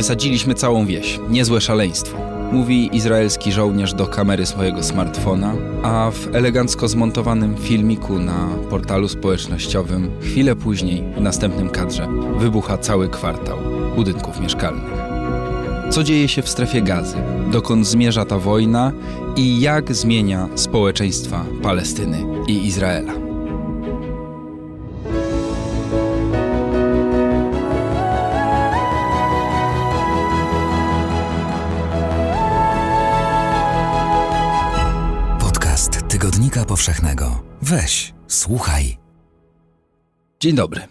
[0.00, 1.20] Wysadziliśmy całą wieś.
[1.28, 2.18] Niezłe szaleństwo.
[2.52, 10.10] Mówi izraelski żołnierz do kamery swojego smartfona, a w elegancko zmontowanym filmiku na portalu społecznościowym
[10.20, 12.08] chwilę później, w następnym kadrze,
[12.38, 13.58] wybucha cały kwartał
[13.96, 14.92] budynków mieszkalnych.
[15.90, 17.16] Co dzieje się w strefie gazy?
[17.52, 18.92] Dokąd zmierza ta wojna
[19.36, 23.29] i jak zmienia społeczeństwa Palestyny i Izraela?
[36.64, 37.42] Powszechnego.
[37.62, 38.96] Weź, słuchaj.
[40.40, 40.82] Dzień dobry.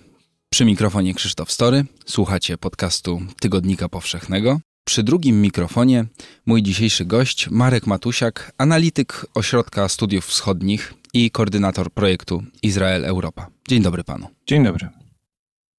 [0.49, 1.85] Przy mikrofonie Krzysztof Story.
[2.05, 4.59] Słuchacie podcastu Tygodnika Powszechnego.
[4.83, 6.05] Przy drugim mikrofonie
[6.45, 13.47] mój dzisiejszy gość Marek Matusiak, analityk Ośrodka Studiów Wschodnich i koordynator projektu Izrael Europa.
[13.67, 14.27] Dzień dobry panu.
[14.47, 14.87] Dzień dobry.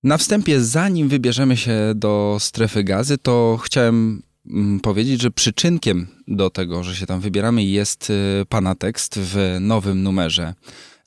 [0.04, 4.22] Na wstępie, zanim wybierzemy się do strefy gazy, to chciałem
[4.82, 10.02] powiedzieć, że przyczynkiem do tego, że się tam wybieramy, jest y, pana tekst w nowym
[10.02, 10.54] numerze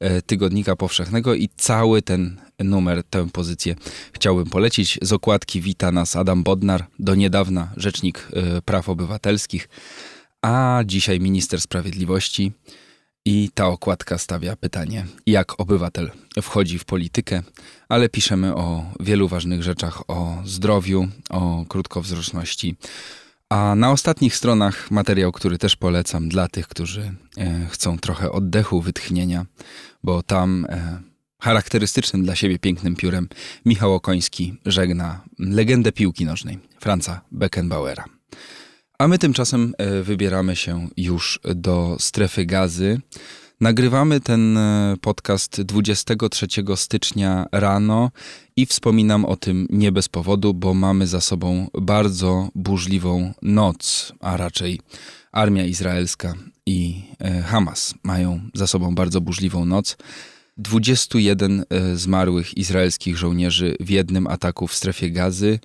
[0.04, 3.76] y, Tygodnika Powszechnego i cały ten numer, tę pozycję
[4.14, 5.00] chciałbym polecić.
[5.02, 9.70] Z okładki wita nas Adam Bodnar, do niedawna Rzecznik y, Praw Obywatelskich,
[10.42, 12.52] a dzisiaj Minister Sprawiedliwości.
[13.26, 17.42] I ta okładka stawia pytanie, jak obywatel wchodzi w politykę,
[17.90, 22.76] ale piszemy o wielu ważnych rzeczach, o zdrowiu, o krótkowzroczności.
[23.54, 28.82] A na ostatnich stronach materiał, który też polecam dla tych, którzy e, chcą trochę oddechu,
[28.82, 29.46] wytchnienia,
[30.04, 31.02] bo tam e,
[31.40, 33.30] charakterystycznym dla siebie pięknym piórem
[33.66, 38.06] Michał Okoński żegna legendę piłki nożnej Franza Beckenbauera.
[39.00, 43.02] A my tymczasem e, wybieramy się już do strefy gazy.
[43.64, 48.12] Nagrywamy ten e, podcast 23 stycznia rano
[48.56, 54.38] i wspominam o tym nie bez powodu, bo mamy za sobą bardzo burzliwą noc, a
[54.38, 54.80] raczej
[55.32, 56.34] armia izraelska
[56.66, 59.98] i e, Hamas mają za sobą bardzo burzliwą noc.
[60.58, 61.64] 21
[61.96, 65.60] zmarłych izraelskich żołnierzy w jednym ataku w strefie gazy.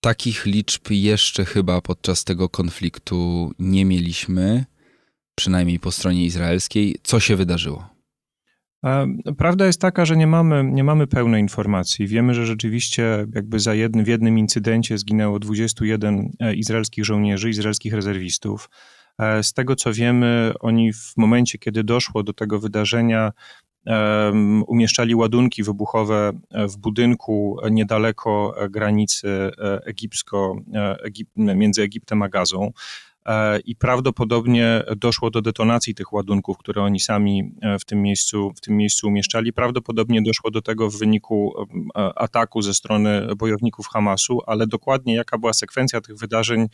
[0.00, 4.64] Takich liczb jeszcze chyba podczas tego konfliktu nie mieliśmy,
[5.36, 6.96] przynajmniej po stronie izraelskiej.
[7.02, 7.96] Co się wydarzyło?
[9.38, 12.06] Prawda jest taka, że nie mamy, nie mamy pełnej informacji.
[12.06, 17.92] Wiemy, że rzeczywiście jakby za jednym, w jednym incydencie zginęło 21 e, izraelskich żołnierzy, izraelskich
[17.92, 18.70] rezerwistów.
[19.18, 23.32] E, z tego co wiemy, oni w momencie, kiedy doszło do tego wydarzenia,
[24.66, 26.32] umieszczali ładunki wybuchowe
[26.68, 32.70] w budynku niedaleko granicy e, egipsko, e, Egip, między Egiptem a Gazą.
[33.26, 38.60] E, i prawdopodobnie doszło do detonacji tych ładunków, które oni sami w tym miejscu, w
[38.60, 39.52] tym miejscu umieszczali.
[39.52, 41.54] Prawdopodobnie doszło do tego w wyniku
[41.94, 46.66] ataku ze strony bojowników Hamasu, ale dokładnie jaka była sekwencja tych wydarzeń,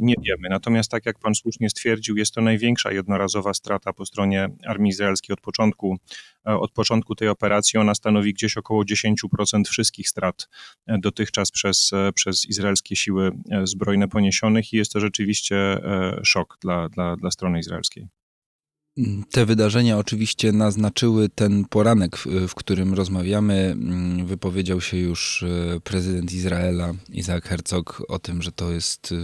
[0.00, 0.48] nie wiemy.
[0.50, 5.34] Natomiast tak jak pan słusznie stwierdził, jest to największa jednorazowa strata po stronie armii izraelskiej
[5.34, 5.98] od początku
[6.48, 7.78] E, od początku tej operacji.
[7.78, 9.14] Ona stanowi gdzieś około 10%
[9.68, 10.48] wszystkich strat
[10.86, 13.30] e, dotychczas przez, e, przez izraelskie siły
[13.64, 15.59] zbrojne poniesionych i jest to rzeczywiście
[16.24, 18.08] szok dla, dla, dla strony izraelskiej.
[19.32, 22.16] Te wydarzenia oczywiście naznaczyły ten poranek,
[22.48, 23.54] w, którym rozmawiamy.
[23.54, 25.44] Mm, wypowiedział się już
[25.84, 29.14] prezydent Izraela, Isaac Herzog, o tym, że to jest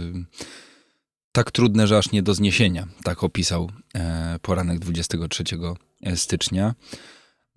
[1.31, 2.87] tak trudne, że aż nie do zniesienia.
[3.03, 3.71] Tak opisał
[4.41, 5.43] poranek 23
[6.15, 6.75] stycznia.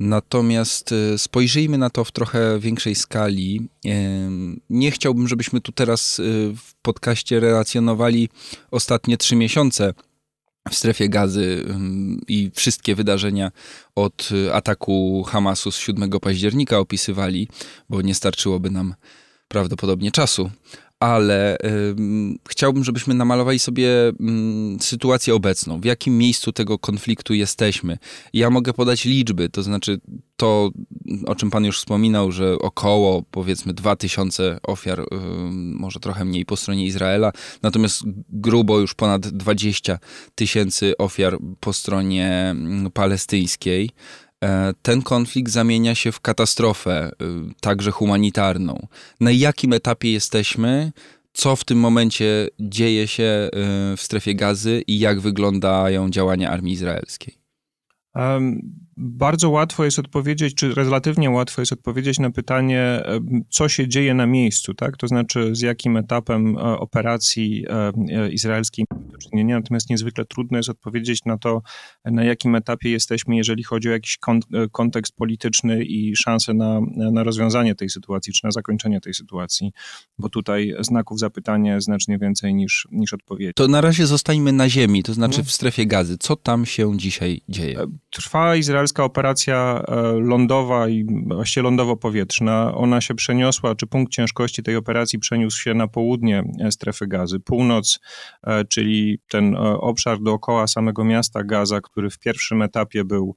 [0.01, 3.69] Natomiast e, spojrzyjmy na to w trochę większej skali.
[3.87, 3.91] E,
[4.71, 6.23] nie chciałbym, żebyśmy tu teraz e,
[6.57, 8.29] w podcaście relacjonowali
[8.71, 9.95] ostatnie trzy miesiące
[10.71, 11.65] w strefie gazy
[12.29, 13.51] i wszystkie wydarzenia
[13.95, 17.49] od ataku Hamasu z 7 października opisywali,
[17.89, 18.95] bo nie starczyłoby nam
[19.49, 20.51] prawdopodobnie czasu
[21.01, 21.59] ale
[22.49, 24.13] chciałbym, żebyśmy namalowali sobie y,
[24.81, 27.99] sytuację obecną, w jakim miejscu tego konfliktu jesteśmy.
[28.33, 30.01] Ja mogę podać liczby, to znaczy
[30.37, 30.71] to,
[31.27, 35.05] o czym pan już wspominał, że około powiedzmy 2000 ofiar,
[35.51, 37.33] może trochę mniej po stronie Izraela,
[37.63, 39.99] natomiast grubo już ponad 20
[40.35, 42.57] tysięcy ofiar po stronie
[42.95, 43.91] palestyńskiej.
[44.45, 48.87] E, ten konflikt zamienia się w katastrofę, y, także humanitarną.
[49.21, 50.93] Na jakim etapie jesteśmy?
[51.33, 53.49] Co w tym momencie dzieje się
[53.93, 57.35] y, w strefie gazy i jak wyglądają działania armii izraelskiej?
[59.03, 63.03] Bardzo łatwo jest odpowiedzieć, czy relatywnie łatwo jest odpowiedzieć na pytanie,
[63.51, 64.97] co się dzieje na miejscu, tak?
[64.97, 67.65] To znaczy, z jakim etapem operacji
[68.31, 69.57] izraelskiej mamy do czynienia.
[69.57, 71.63] Natomiast niezwykle trudno jest odpowiedzieć na to,
[72.05, 74.19] na jakim etapie jesteśmy, jeżeli chodzi o jakiś
[74.73, 79.73] kontekst polityczny i szanse na, na rozwiązanie tej sytuacji, czy na zakończenie tej sytuacji,
[80.19, 83.53] bo tutaj znaków zapytania znacznie więcej niż, niż odpowiedzi.
[83.55, 86.19] To na razie zostańmy na ziemi, to znaczy w strefie gazy.
[86.19, 87.79] Co tam się dzisiaj dzieje?
[88.11, 92.75] Trwa izraelska operacja e, lądowa i właściwie lądowo-powietrzna.
[92.75, 97.41] Ona się przeniosła, czy punkt ciężkości tej operacji przeniósł się na południe e, strefy gazy.
[97.41, 98.01] Północ,
[98.47, 103.37] e, czyli ten obszar dookoła samego miasta Gaza, który w pierwszym etapie był,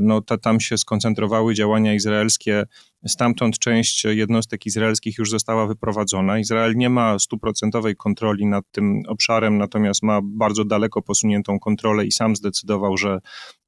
[0.00, 2.64] no tam się skoncentrowały działania izraelskie
[3.06, 6.38] Stamtąd część jednostek izraelskich już została wyprowadzona.
[6.38, 12.12] Izrael nie ma stuprocentowej kontroli nad tym obszarem, natomiast ma bardzo daleko posuniętą kontrolę i
[12.12, 13.18] sam zdecydował, że,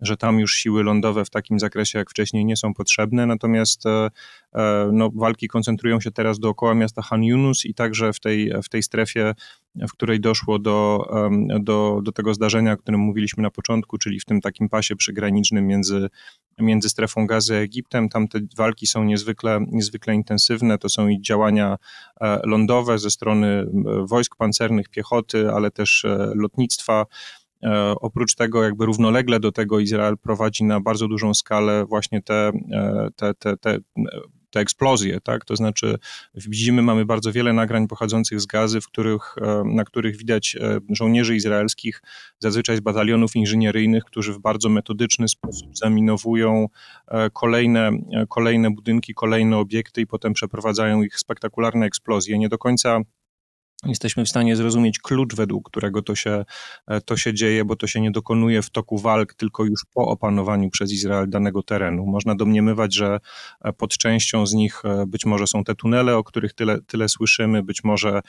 [0.01, 3.27] że tam już siły lądowe w takim zakresie jak wcześniej nie są potrzebne.
[3.27, 4.09] Natomiast e,
[4.55, 8.69] e, no, walki koncentrują się teraz dookoła miasta Han Yunus i także w tej, w
[8.69, 9.35] tej strefie
[9.75, 11.07] w której doszło do,
[11.61, 15.67] do, do tego zdarzenia, o którym mówiliśmy na początku, czyli w tym takim pasie przygranicznym
[15.67, 16.09] między,
[16.59, 18.09] między strefą gazy a Egiptem.
[18.09, 20.79] Tam te walki są niezwykle, niezwykle intensywne.
[20.79, 21.77] To są i działania
[22.21, 23.67] e, lądowe ze strony
[24.09, 27.07] wojsk pancernych, piechoty, ale też e, lotnictwa.
[27.63, 32.53] E, oprócz tego, jakby równolegle do tego Izrael prowadzi na bardzo dużą skalę właśnie te,
[33.17, 33.79] te, te, te
[34.51, 35.45] te eksplozje, tak?
[35.45, 35.99] To znaczy
[36.35, 40.79] widzimy, mamy bardzo wiele nagrań pochodzących z gazy, w których, e, na których widać e,
[40.91, 42.03] żołnierzy izraelskich,
[42.39, 46.67] zazwyczaj z batalionów inżynieryjnych, którzy w bardzo metodyczny sposób zaminowują
[47.09, 47.91] e, kolejne,
[48.29, 52.39] kolejne budynki, kolejne obiekty i potem przeprowadzają ich spektakularne eksplozje.
[52.39, 53.01] Nie do końca
[53.87, 56.45] jesteśmy w stanie zrozumieć klucz, według którego to się,
[56.87, 60.07] e, to się dzieje, bo to się nie dokonuje w toku walk, tylko już po
[60.07, 62.07] opanowaniu przez Izrael danego terenu.
[62.07, 63.19] Można domniemywać, że
[63.61, 67.09] e, pod częścią z nich e, być może są te tunele, o których tyle, tyle
[67.09, 68.21] słyszymy, być może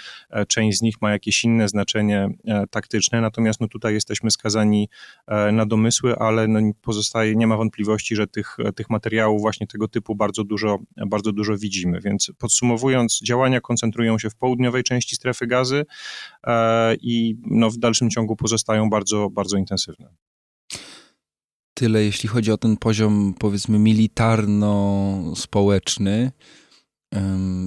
[0.48, 2.30] część z nich ma jakieś inne znaczenie
[2.70, 4.90] taktyczne, natomiast no tutaj jesteśmy skazani
[5.52, 10.16] na domysły, ale no pozostaje, nie ma wątpliwości, że tych, tych materiałów właśnie tego typu
[10.16, 12.00] bardzo dużo, bardzo dużo widzimy.
[12.02, 15.86] Więc podsumowując, działania koncentrują się w południowej części strefy strefy gazy
[16.48, 20.10] e, i no, w dalszym ciągu pozostają bardzo, bardzo intensywne.
[21.74, 26.32] Tyle jeśli chodzi o ten poziom, powiedzmy, militarno-społeczny.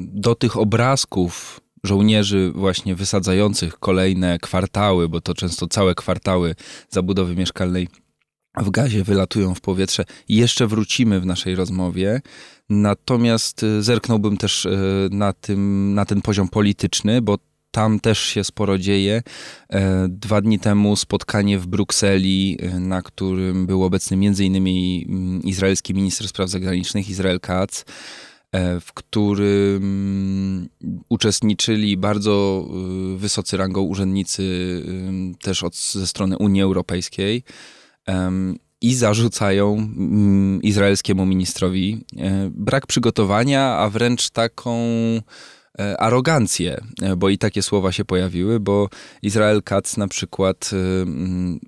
[0.05, 6.55] Do tych obrazków żołnierzy właśnie wysadzających kolejne kwartały, bo to często całe kwartały
[6.91, 7.89] zabudowy mieszkalnej
[8.57, 10.05] w gazie wylatują w powietrze.
[10.29, 12.21] Jeszcze wrócimy w naszej rozmowie.
[12.71, 17.39] Natomiast y, zerknąłbym też y, na, tym, na ten poziom polityczny, bo
[17.75, 19.23] tam też się sporo dzieje.
[19.71, 24.57] E, dwa dni temu spotkanie w Brukseli, e, na którym był obecny m.in.
[24.57, 27.85] Mm, izraelski minister spraw zagranicznych Izrael Katz,
[28.53, 30.69] e, w którym
[31.09, 32.69] uczestniczyli bardzo
[33.17, 34.43] wysocy rangą urzędnicy
[35.43, 37.43] też od, ze strony Unii Europejskiej
[38.81, 42.05] i zarzucają mm, izraelskiemu ministrowi
[42.51, 44.79] brak przygotowania, a wręcz taką
[45.99, 48.89] arogancję, e, bo i takie słowa się pojawiły, bo
[49.23, 50.77] Izrael Katz na przykład e,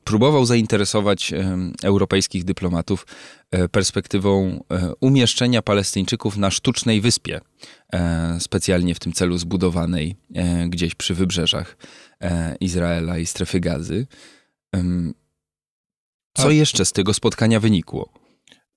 [0.04, 1.34] próbował zainteresować
[1.82, 3.06] europejskich dyplomatów
[3.70, 4.64] perspektywą
[5.00, 7.40] umieszczenia Palestyńczyków na sztucznej wyspie,
[8.38, 10.16] specjalnie w tym celu zbudowanej
[10.66, 11.76] gdzieś przy wybrzeżach
[12.60, 14.06] Izraela i strefy gazy.
[16.34, 18.25] Co jeszcze z tego spotkania wynikło?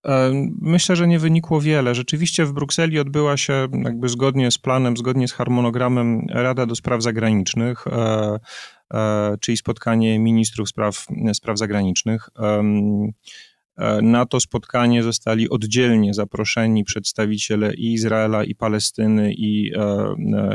[0.06, 0.32] E,
[0.62, 1.96] myślę, że nie wynikło wiele.
[1.96, 7.04] Rzeczywiście w Brukseli odbyła się jakby zgodnie z planem, zgodnie z harmonogramem Rada do Spraw
[7.04, 8.40] Zagranicznych, e,
[8.94, 12.30] e, czyli spotkanie ministrów spraw, spraw zagranicznych.
[14.02, 19.72] Na to spotkanie zostali oddzielnie zaproszeni przedstawiciele i Izraela, i Palestyny, i,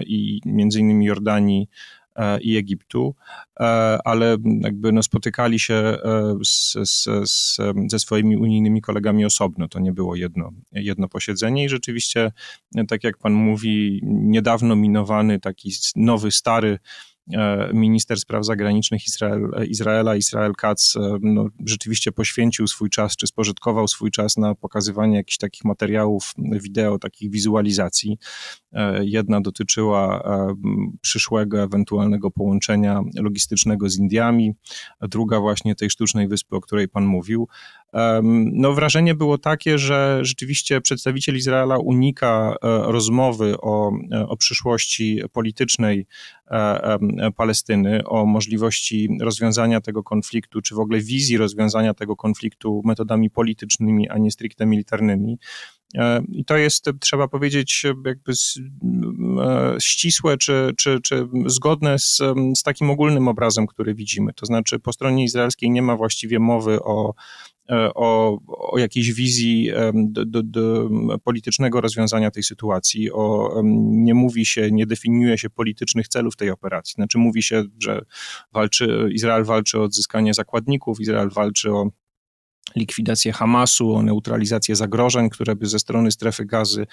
[0.07, 2.04] i między innymi Jordanii, E,
[2.41, 3.15] i Egiptu,
[3.61, 3.65] e,
[4.05, 5.99] ale jakby no spotykali się e,
[6.45, 7.57] z, z, z,
[7.91, 9.69] ze swoimi unijnymi kolegami osobno.
[9.69, 12.33] To nie było jedno, jedno posiedzenie i rzeczywiście,
[12.89, 17.14] tak jak pan mówi, niedawno minowany taki nowy, stary E,
[17.73, 23.89] minister spraw zagranicznych Izrael, Izraela, Israel Katz, e, no, rzeczywiście poświęcił swój czas, czy spożytkował
[23.89, 28.19] swój czas na pokazywanie jakichś takich materiałów wideo, takich wizualizacji.
[28.73, 30.25] E, jedna dotyczyła
[31.01, 34.55] przyszłego ewentualnego połączenia logistycznego z Indiami,
[35.01, 37.49] druga właśnie tej sztucznej wyspy, o której pan mówił.
[38.53, 43.93] No, wrażenie było takie, że rzeczywiście przedstawiciel Izraela unika rozmowy o,
[44.29, 46.07] o przyszłości politycznej
[47.37, 54.09] Palestyny, o możliwości rozwiązania tego konfliktu, czy w ogóle wizji rozwiązania tego konfliktu metodami politycznymi,
[54.09, 55.39] a nie stricte militarnymi.
[55.95, 62.23] E, I to jest, trzeba powiedzieć, jakby e, ścisłe czy, czy, czy zgodne z,
[62.57, 64.33] z takim ogólnym obrazem, który widzimy.
[64.33, 67.15] To znaczy, po stronie izraelskiej nie ma właściwie mowy o e,
[67.71, 70.89] o, o jakiejś wizji do, do, do,
[71.25, 73.13] politycznego rozwiązania tej sytuacji.
[73.13, 76.95] O, nie mówi się, nie definiuje się politycznych celów tej operacji.
[76.95, 78.01] Znaczy mówi się, że
[78.53, 81.91] walczy, Izrael walczy o odzyskanie zakładników, Izrael walczy o
[82.77, 86.87] likwidację Hamasu, o neutralizację zagrożeń, które by ze strony strefy gazy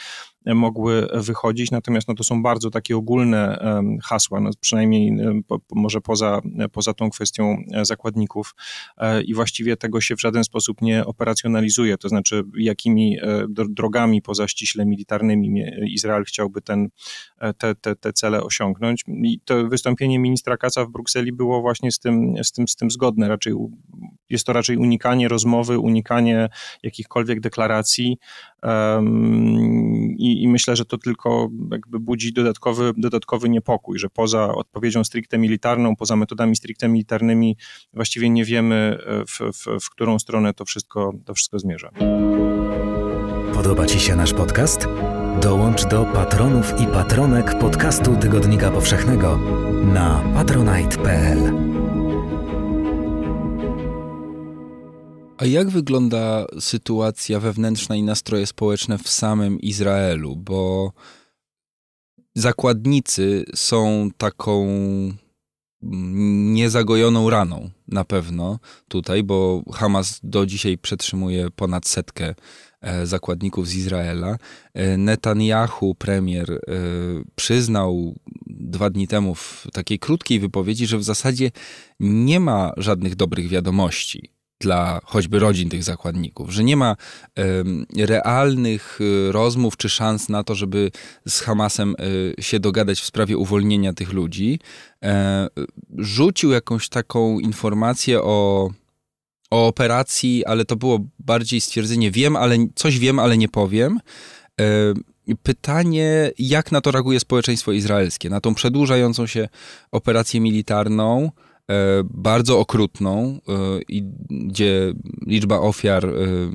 [0.46, 1.72] e, mogły wychodzić.
[1.72, 3.62] Natomiast no, to są bardzo takie ogólne
[4.04, 5.12] hasła, no, przynajmniej
[5.48, 8.56] po, może poza, poza tą kwestią e, zakładników
[8.98, 13.18] e, i właściwie tego się w żaden sposób nie operacjonalizuje, to znaczy jakimi
[13.70, 16.90] drogami poza ściśle militarnymi Izrael chciałby ten,
[17.58, 19.04] te, te, te cele osiągnąć.
[19.08, 22.92] I to wystąpienie ministra Kaca w Brukseli było właśnie z tym, z tym, z tym
[22.92, 23.28] zgodne.
[23.28, 23.54] Raczej
[24.30, 26.50] jest to raczej unikanie rozmowy, unikanie
[26.84, 28.18] jakichkolwiek deklaracji
[30.18, 35.38] i, i, myślę, że to tylko jakby budzi dodatkowy, dodatkowy niepokój, że poza odpowiedzią stricte
[35.38, 37.58] militarną, poza metodami stricte militarnymi
[37.94, 41.92] właściwie nie wiemy, e, w, w, w którą stronę to wszystko, to wszystko zmierza.
[43.54, 44.88] Podoba Ci się nasz podcast?
[45.42, 49.40] Dołącz do patronów i patronek podcastu Tygodnika Powszechnego
[49.84, 51.81] na patronite.pl.
[55.42, 60.36] A jak wygląda sytuacja wewnętrzna i nastroje społeczne w samym Izraelu?
[60.36, 60.92] Bo
[62.36, 64.68] zakładnicy są taką
[66.54, 72.36] niezagojoną raną na pewno tutaj, bo Hamas do dzisiaj przetrzymuje ponad setkę
[72.82, 74.38] e, zakładników z Izraela.
[74.74, 76.60] E, Netanyahu, premier, e,
[77.36, 78.16] przyznał
[78.48, 81.52] dwa dni temu w takiej krótkiej wypowiedzi, że w zasadzie
[82.00, 86.96] nie ma żadnych dobrych wiadomości dla choćby rodzin tych zakładników, że nie ma
[87.98, 90.92] realnych y, rozmów czy szans na to, żeby
[91.28, 91.96] z Hamasem
[92.40, 94.60] y, się dogadać w sprawie uwolnienia tych ludzi,
[95.04, 95.48] e,
[95.98, 98.70] rzucił jakąś taką informację o,
[99.52, 104.00] o operacji, ale to było bardziej stwierdzenie wiem, ale coś wiem, ale nie powiem.
[104.62, 104.94] E,
[105.44, 109.50] pytanie, jak na to reaguje społeczeństwo izraelskie, na tą przedłużającą się
[109.92, 111.32] operację militarną,
[112.04, 113.54] bardzo okrutną, e,
[114.30, 114.94] gdzie
[115.28, 116.12] liczba ofiar e,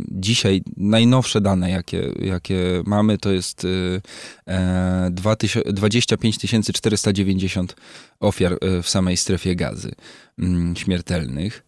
[0.09, 3.67] dzisiaj, najnowsze dane, jakie, jakie mamy, to jest
[5.73, 6.39] 25
[6.73, 7.77] 490
[8.21, 9.93] ofiar w samej strefie gazy
[10.39, 11.65] mm, śmiertelnych.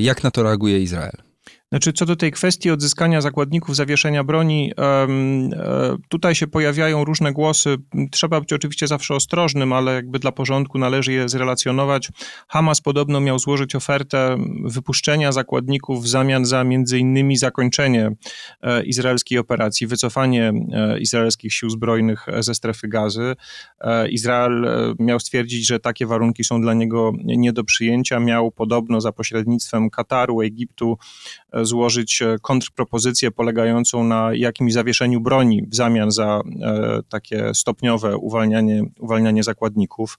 [0.00, 1.33] Jak na to reaguje Izrael?
[1.72, 5.06] Znaczy, co do tej kwestii odzyskania zakładników, zawieszenia broni, e,
[6.08, 7.76] tutaj się pojawiają różne głosy.
[8.10, 12.08] Trzeba być oczywiście zawsze ostrożnym, ale jakby dla porządku należy je zrelacjonować.
[12.48, 18.10] Hamas podobno miał złożyć ofertę wypuszczenia zakładników w zamian za między innymi zakończenie
[18.62, 23.34] e, izraelskiej operacji, wycofanie e, izraelskich sił zbrojnych ze strefy gazy.
[24.10, 24.66] Izrael
[24.98, 28.20] miał stwierdzić, że takie warunki są dla niego nie do przyjęcia.
[28.20, 30.98] Miał podobno za pośrednictwem Kataru, Egiptu,
[31.62, 38.82] złożyć e, kontrpropozycję polegającą na jakimś zawieszeniu broni w zamian za e, takie stopniowe uwalnianie,
[38.98, 40.18] uwalnianie zakładników.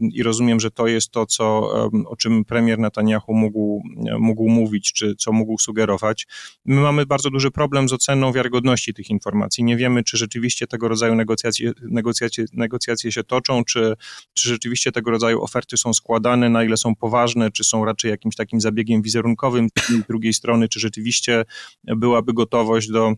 [0.00, 1.72] I rozumiem, że to jest to, co,
[2.06, 3.82] o czym premier Netanyahu mógł,
[4.18, 6.26] mógł mówić, czy co mógł sugerować.
[6.64, 9.64] My mamy bardzo duży problem z oceną wiarygodności tych informacji.
[9.64, 13.96] Nie wiemy, czy rzeczywiście tego rodzaju negocjacje, negocjacje, negocjacje się toczą, czy,
[14.34, 18.36] czy rzeczywiście tego rodzaju oferty są składane, na ile są poważne, czy są raczej jakimś
[18.36, 21.44] takim zabiegiem wizerunkowym z drugiej strony, czy rzeczywiście
[21.84, 23.12] byłaby gotowość do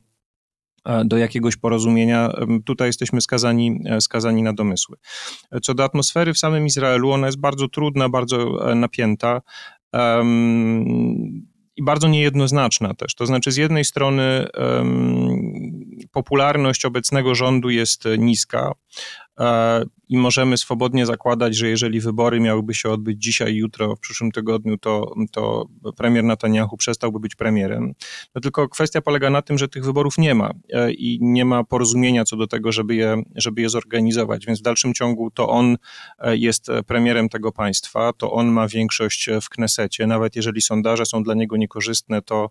[0.84, 2.32] e, do jakiegoś porozumienia.
[2.64, 4.96] Tutaj jesteśmy skazani, e, skazani na domysły.
[5.62, 9.42] Co do atmosfery w samym Izraelu, ona jest bardzo trudna, bardzo e, napięta.
[9.92, 13.14] Um, i bardzo niejednoznaczna też.
[13.14, 18.72] To znaczy, z jednej strony um, popularność obecnego rządu jest niska,
[20.08, 24.78] i możemy swobodnie zakładać, że jeżeli wybory miałyby się odbyć dzisiaj, jutro, w przyszłym tygodniu,
[24.78, 27.94] to, to premier Netanyahu przestałby być premierem.
[28.34, 31.64] No tylko kwestia polega na tym, że tych wyborów nie ma e, i nie ma
[31.64, 35.76] porozumienia co do tego, żeby je, żeby je zorganizować, więc w dalszym ciągu to on
[36.18, 41.22] e, jest premierem tego państwa, to on ma większość w Knesecie, nawet jeżeli sondaże są
[41.22, 42.50] dla niego niekorzystne, to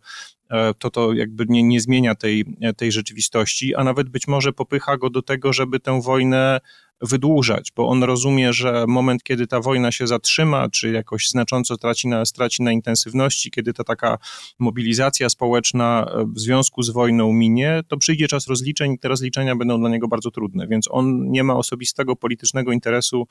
[0.78, 2.46] to to jakby nie, nie zmienia tej,
[2.78, 6.60] tej rzeczywistości, a nawet być może popycha go do tego, żeby tę wojnę
[7.02, 12.08] wydłużać, bo on rozumie, że moment, kiedy ta wojna się zatrzyma, czy jakoś znacząco traci
[12.08, 14.18] na, straci na intensywności, kiedy ta taka
[14.60, 19.80] mobilizacja społeczna w związku z wojną minie, to przyjdzie czas rozliczeń i te rozliczenia będą
[19.80, 23.28] dla niego bardzo trudne, więc on nie ma osobistego politycznego interesu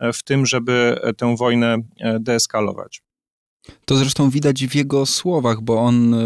[0.00, 1.76] w tym, żeby tę wojnę
[2.20, 3.02] deeskalować.
[3.84, 6.18] To zresztą widać w jego słowach, bo on, e,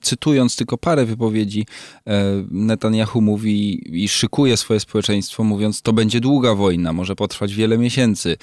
[0.00, 1.66] cytując tylko parę wypowiedzi,
[2.06, 7.78] e, Netanyahu mówi i szykuje swoje społeczeństwo, mówiąc: To będzie długa wojna, może potrwać wiele
[7.78, 8.36] miesięcy.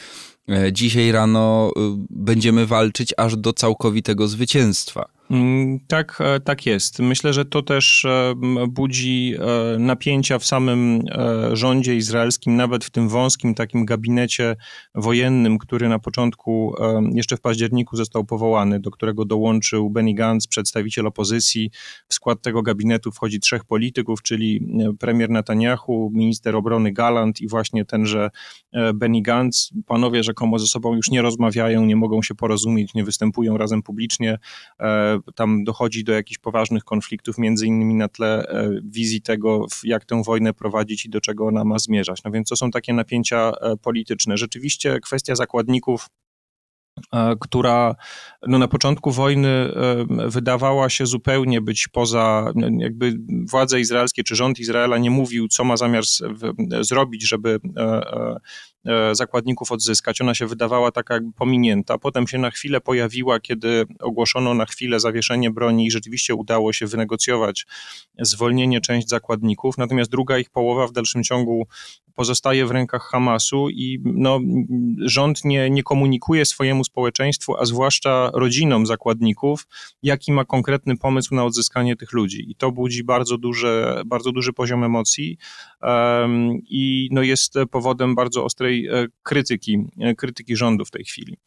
[0.49, 1.71] E, dzisiaj rano
[2.09, 5.14] będziemy walczyć aż do całkowitego zwycięstwa.
[5.31, 6.99] Mm, tak, e, tak jest.
[6.99, 8.33] Myślę, że to też e,
[8.67, 11.03] budzi e, napięcia w samym
[11.53, 14.55] rządzie izraelskim, nawet w tym wąskim takim gabinecie
[14.95, 16.75] wojennym, który na początku,
[17.13, 21.71] jeszcze w październiku został powołany, do którego dołączył Benny Gantz, przedstawiciel opozycji.
[22.07, 24.67] W skład tego gabinetu wchodzi trzech polityków, czyli
[24.99, 28.29] premier Netanyahu, minister obrony Galant i właśnie tenże
[28.93, 29.73] Benny Gantz.
[29.85, 34.37] Panowie rzekomo ze sobą już nie rozmawiają, nie mogą się porozumieć, nie występują razem publicznie
[35.35, 40.23] tam dochodzi do jakichś poważnych konfliktów, między innymi na tle e, wizji tego, jak tę
[40.23, 42.23] wojnę prowadzić i do czego ona ma zmierzać.
[42.23, 44.37] No więc to są takie napięcia e, polityczne.
[44.37, 46.07] Rzeczywiście kwestia zakładników
[47.13, 47.95] e, która
[48.47, 49.73] no na początku wojny
[50.27, 53.17] wydawała się zupełnie być poza, jakby
[53.49, 56.03] władze izraelskie czy rząd Izraela nie mówił, co ma zamiar
[56.81, 57.59] zrobić, żeby
[59.11, 60.21] zakładników odzyskać.
[60.21, 61.97] Ona się wydawała taka jakby pominięta.
[61.97, 66.87] Potem się na chwilę pojawiła, kiedy ogłoszono na chwilę zawieszenie broni i rzeczywiście udało się
[66.87, 67.65] wynegocjować
[68.19, 69.77] zwolnienie część zakładników.
[69.77, 71.67] Natomiast druga ich połowa w dalszym ciągu
[72.15, 74.39] pozostaje w rękach Hamasu i no,
[74.99, 79.67] rząd nie, nie komunikuje swojemu społeczeństwu, a zwłaszcza rodzinom zakładników,
[80.03, 82.51] jaki ma konkretny pomysł na odzyskanie tych ludzi.
[82.51, 85.37] I to budzi bardzo, duże, bardzo duży poziom emocji
[85.81, 91.37] um, i no, jest powodem bardzo ostrej e, krytyki, e, krytyki rządu w tej chwili.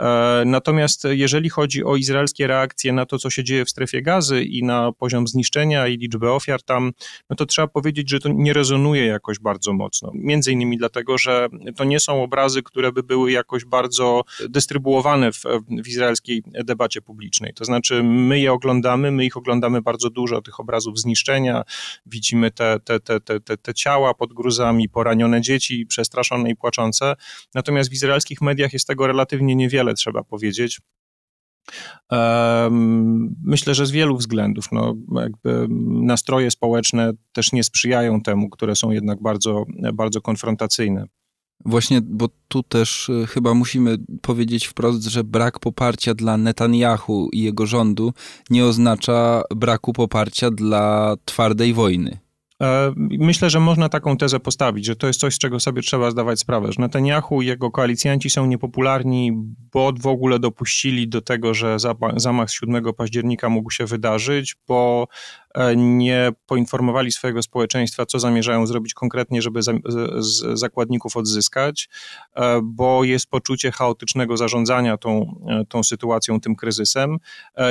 [0.00, 4.44] E, natomiast jeżeli chodzi o izraelskie reakcje na to, co się dzieje w strefie gazy
[4.44, 6.92] i na poziom zniszczenia i liczbę ofiar tam,
[7.30, 10.10] no to trzeba powiedzieć, że to nie rezonuje jakoś bardzo mocno.
[10.14, 15.42] Między innymi dlatego, że to nie są obrazy, które by były jakoś bardzo dystrybuowane w,
[15.84, 17.54] w izraelskiej debacie publicznej.
[17.54, 21.62] To znaczy, my je oglądamy, my ich oglądamy bardzo dużo, tych obrazów zniszczenia,
[22.06, 26.73] widzimy te, te, te, te, te, te ciała pod gruzami, poranione dzieci, przestraszone i płaczące.
[27.54, 30.80] Natomiast w izraelskich mediach jest tego relatywnie niewiele, trzeba powiedzieć.
[33.42, 34.64] Myślę, że z wielu względów.
[34.72, 39.64] No, jakby nastroje społeczne też nie sprzyjają temu, które są jednak bardzo,
[39.94, 41.06] bardzo konfrontacyjne.
[41.66, 47.42] Właśnie, bo tu też y, chyba musimy powiedzieć wprost, że brak poparcia dla Netanyahu i
[47.42, 48.12] jego rządu
[48.50, 52.18] nie oznacza braku poparcia dla twardej wojny.
[52.62, 56.10] E, myślę, że można taką tezę postawić, że to jest coś, z czego sobie trzeba
[56.10, 59.32] zdawać sprawę, że Netanyahu i jego koalicjanci są niepopularni,
[59.72, 61.76] bo w ogóle dopuścili do tego, że
[62.16, 65.08] zamach z 7 października mógł się wydarzyć, bo
[65.76, 69.60] nie poinformowali swojego społeczeństwa, co zamierzają zrobić konkretnie, żeby
[70.54, 71.88] zakładników odzyskać,
[72.34, 77.18] e, bo jest poczucie chaotycznego zarządzania tą, e, tą sytuacją, tym kryzysem.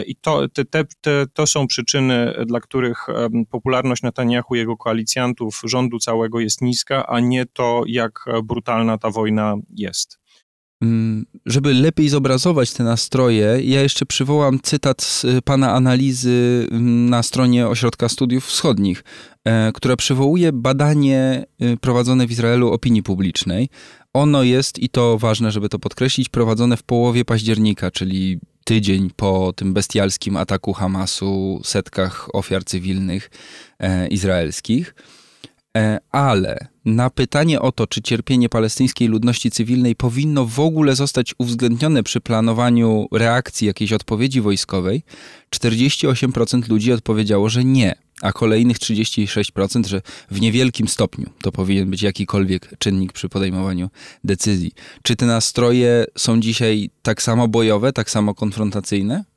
[0.07, 0.65] I to, te,
[1.01, 3.07] te, to są przyczyny, dla których
[3.49, 9.55] popularność Netanyahu jego koalicjantów, rządu całego jest niska, a nie to, jak brutalna ta wojna
[9.75, 10.22] jest.
[10.83, 17.09] Mm, żeby lepiej zobrazować te nastroje, ja jeszcze przywołam cytat z y, pana analizy mm,
[17.09, 19.03] na stronie Ośrodka Studiów Wschodnich,
[19.45, 23.69] e, która przywołuje badanie y, prowadzone w Izraelu opinii publicznej.
[24.13, 29.53] Ono jest, i to ważne, żeby to podkreślić, prowadzone w połowie października, czyli tydzień po
[29.55, 33.29] tym bestialskim ataku Hamasu, setkach ofiar cywilnych
[33.79, 34.95] e, izraelskich.
[35.77, 41.35] E, ale na pytanie o to, czy cierpienie palestyńskiej ludności cywilnej powinno w ogóle zostać
[41.37, 45.03] uwzględnione przy planowaniu reakcji jakiejś odpowiedzi wojskowej,
[45.55, 52.01] 48% ludzi odpowiedziało, że nie, a kolejnych 36%, że w niewielkim stopniu to powinien być
[52.01, 53.89] jakikolwiek czynnik przy podejmowaniu
[54.23, 54.71] decyzji.
[55.03, 59.32] Czy te nastroje są dzisiaj tak samo bojowe, tak samo konfrontacyjne?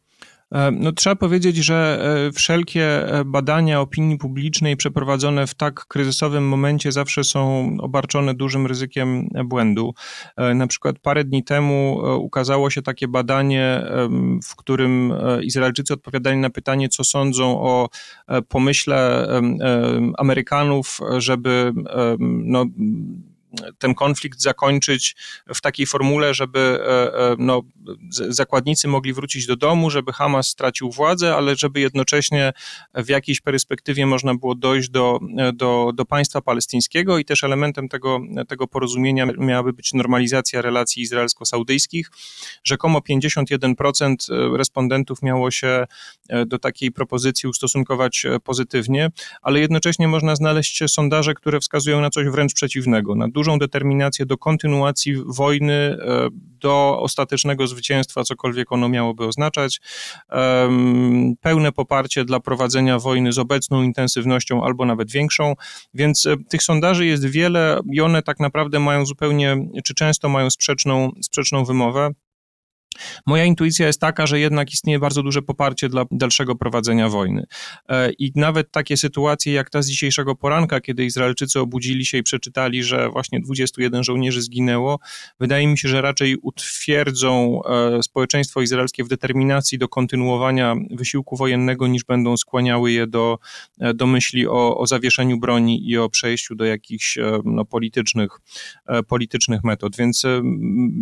[0.54, 6.48] E, no, trzeba powiedzieć, że e, wszelkie e, badania opinii publicznej przeprowadzone w tak kryzysowym
[6.48, 9.94] momencie zawsze są obarczone dużym ryzykiem błędu.
[10.54, 13.82] Na przykład parę dni temu ukazało się takie badanie,
[14.44, 17.88] w którym Izraelczycy odpowiadali na pytanie, co sądzą o
[18.48, 19.28] pomyśle
[20.18, 21.72] Amerykanów, żeby
[22.28, 22.64] no,
[23.78, 25.16] ten konflikt zakończyć
[25.54, 26.78] w takiej formule, żeby
[27.38, 27.62] no,
[28.10, 32.52] zakładnicy mogli wrócić do domu, żeby Hamas stracił władzę, ale żeby jednocześnie
[32.94, 35.20] w jakiejś perspektywie można było dojść do,
[35.54, 42.10] do, do państwa palestyńskiego i też elementem tego, tego porozumienia miałaby być normalizacja relacji izraelsko-saudyjskich.
[42.64, 44.14] Rzekomo 51%
[44.56, 45.86] respondentów miało się
[46.46, 49.10] do takiej propozycji ustosunkować pozytywnie,
[49.42, 54.38] ale jednocześnie można znaleźć sondaże, które wskazują na coś wręcz przeciwnego, na dużą determinację do
[54.38, 55.96] kontynuacji wojny,
[56.60, 59.80] do ostatecznego zwycięstwa, cokolwiek ono miałoby oznaczać,
[61.40, 65.54] pełne poparcie dla prowadzenia wojny z obecną intensywnością albo nawet większą,
[65.94, 70.50] więc e, tych sondaży jest wiele i one tak naprawdę mają zupełnie, czy często mają
[70.50, 72.10] sprzeczną, sprzeczną wymowę.
[73.26, 77.46] Moja intuicja jest taka, że jednak istnieje bardzo duże poparcie dla dalszego prowadzenia wojny.
[77.88, 82.22] E, I nawet takie sytuacje jak ta z dzisiejszego poranka, kiedy Izraelczycy obudzili się i
[82.22, 84.98] przeczytali, że właśnie 21 żołnierzy zginęło,
[85.40, 91.86] wydaje mi się, że raczej utwierdzą e, społeczeństwo izraelskie w determinacji do kontynuowania wysiłku wojennego,
[91.86, 93.38] niż będą skłaniały je do,
[93.80, 98.30] e, do myśli o, o zawieszeniu broni i o przejściu do jakichś no, politycznych,
[99.08, 99.96] politycznych metod.
[99.96, 100.22] Więc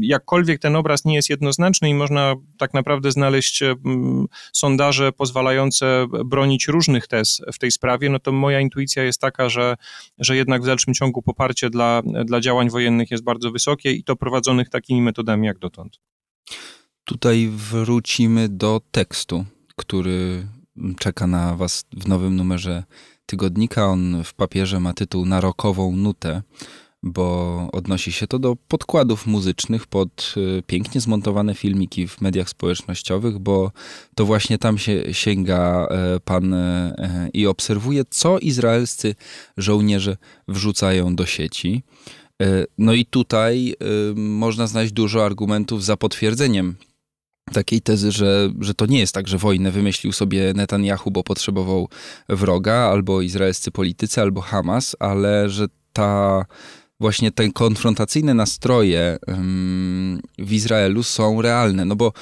[0.00, 3.62] jakkolwiek ten obraz nie jest jednoznaczny, i można tak naprawdę znaleźć
[4.52, 9.76] sondaże pozwalające bronić różnych tez w tej sprawie, no to moja intuicja jest taka, że,
[10.18, 14.16] że jednak w dalszym ciągu poparcie dla, dla działań wojennych jest bardzo wysokie i to
[14.16, 16.00] prowadzonych takimi metodami jak dotąd.
[17.04, 19.44] Tutaj wrócimy do tekstu,
[19.76, 20.46] który
[20.98, 22.84] czeka na Was w nowym numerze
[23.26, 23.86] tygodnika.
[23.86, 26.42] On w papierze ma tytuł Na rokową nutę
[27.04, 33.38] bo odnosi się to do podkładów muzycznych pod y, pięknie zmontowane filmiki w mediach społecznościowych,
[33.38, 33.72] bo
[34.14, 39.14] to właśnie tam się sięga e, pan e, i obserwuje, co izraelscy
[39.56, 40.16] żołnierze
[40.48, 41.82] wrzucają do sieci.
[42.42, 43.74] E, no i tutaj
[44.14, 46.76] można znaleźć dużo argumentów za potwierdzeniem
[47.52, 51.88] takiej tezy, że, że to nie jest tak, że wojnę wymyślił sobie Netanyahu, bo potrzebował
[52.28, 56.44] wroga, albo izraelscy politycy, albo Hamas, ale że ta
[57.04, 59.18] właśnie te konfrontacyjne nastroje
[60.38, 62.12] w Izraelu są realne, no bo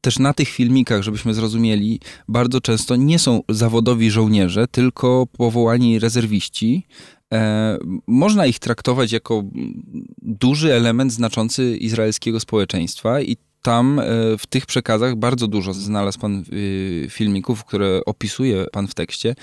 [0.00, 6.86] też na tych filmikach, żebyśmy zrozumieli, bardzo często nie są zawodowi żołnierze, tylko powołani rezerwiści.
[7.32, 9.42] E, można ich traktować jako
[10.22, 14.02] duży element znaczący izraelskiego społeczeństwa i tam e,
[14.38, 19.34] w tych przekazach bardzo dużo znalazł pan y, filmików, które opisuje pan w tekście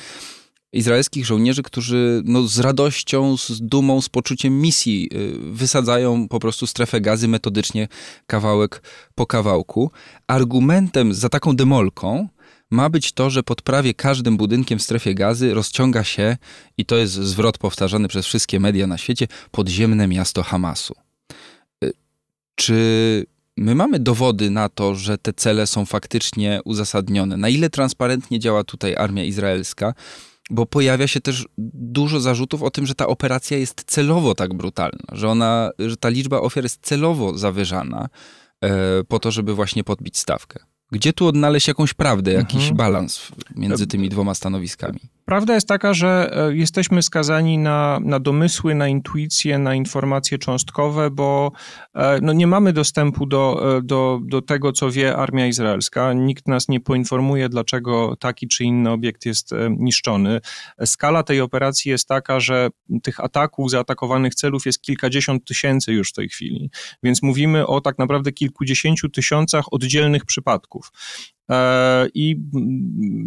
[0.74, 6.68] izraelskich żołnierzy, którzy no, z radością, z dumą, z poczuciem misji y, wysadzają po prostu
[6.68, 7.88] strefę gazy metodycznie
[8.28, 8.82] kawałek
[9.16, 9.92] po kawałku.
[10.28, 12.28] Argumentem za taką demolką
[12.72, 16.38] ma być to, że pod prawie każdym budynkiem w strefie gazy rozciąga się,
[16.78, 20.96] i to jest zwrot powtarzany przez wszystkie media na świecie, podziemne miasto Hamasu.
[21.84, 21.94] Y,
[22.56, 23.26] czy
[23.58, 27.38] my mamy dowody na to, że te cele są faktycznie uzasadnione?
[27.38, 29.94] Na ile transparentnie działa tutaj armia izraelska?
[30.50, 35.04] Bo pojawia się też dużo zarzutów o tym, że ta operacja jest celowo tak brutalna,
[35.12, 38.10] że ona, że ta liczba ofiar jest celowo zawyżana
[38.62, 40.60] e, po to, żeby właśnie podbić stawkę.
[40.92, 42.78] Gdzie tu odnaleźć jakąś prawdę, jakiś mhm.
[42.78, 45.00] balans między tymi dwoma stanowiskami?
[45.34, 51.12] Prawda jest taka, że e, jesteśmy skazani na, na domysły, na intuicje, na informacje cząstkowe,
[51.12, 51.52] bo
[51.94, 56.14] e, no, nie mamy dostępu do, e, do, do tego, co wie armia izraelska.
[56.14, 60.40] Nikt nas nie poinformuje, dlaczego taki czy inny obiekt jest niszczony.
[60.86, 62.70] Skala tej operacji jest taka, że
[63.04, 66.70] tych ataków, zaatakowanych celów jest kilkadziesiąt tysięcy już w tej chwili.
[67.04, 70.92] Więc mówimy o tak naprawdę kilkudziesięciu tysiącach oddzielnych przypadków.
[71.52, 72.36] E, I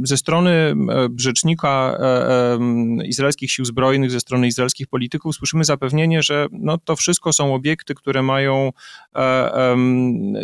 [0.04, 0.74] ze strony e,
[1.16, 7.32] rzecznika e, izraelskich sił zbrojnych, ze strony izraelskich polityków słyszymy zapewnienie, że no, to wszystko
[7.32, 8.70] są obiekty, które mają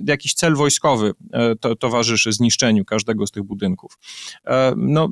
[0.06, 1.12] jakiś cel wojskowy
[1.60, 3.98] to, towarzyszy zniszczeniu każdego z tych budynków.
[4.76, 5.08] No,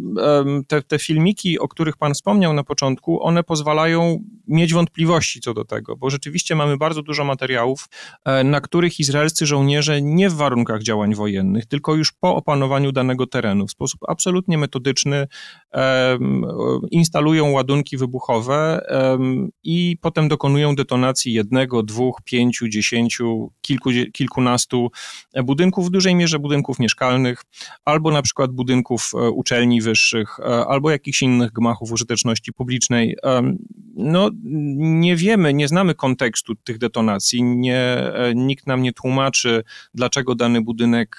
[0.67, 5.65] te, te filmiki, o których Pan wspomniał na początku, one pozwalają mieć wątpliwości co do
[5.65, 7.89] tego, bo rzeczywiście mamy bardzo dużo materiałów,
[8.45, 13.67] na których izraelscy żołnierze nie w warunkach działań wojennych, tylko już po opanowaniu danego terenu
[13.67, 15.27] w sposób absolutnie metodyczny
[16.91, 18.81] instalują ładunki wybuchowe
[19.63, 24.91] i potem dokonują detonacji jednego, dwóch, pięciu, dziesięciu, kilku, kilkunastu
[25.45, 27.43] budynków, w dużej mierze budynków mieszkalnych,
[27.85, 33.17] albo na przykład budynków e, uczelni wyższych, e, albo jakichś innych gmachów użyteczności publicznej.
[33.95, 34.31] No,
[34.77, 39.63] nie wiemy, nie znamy kontekstu tych detonacji, nie, e, nikt nam nie tłumaczy,
[39.95, 41.19] dlaczego dany budynek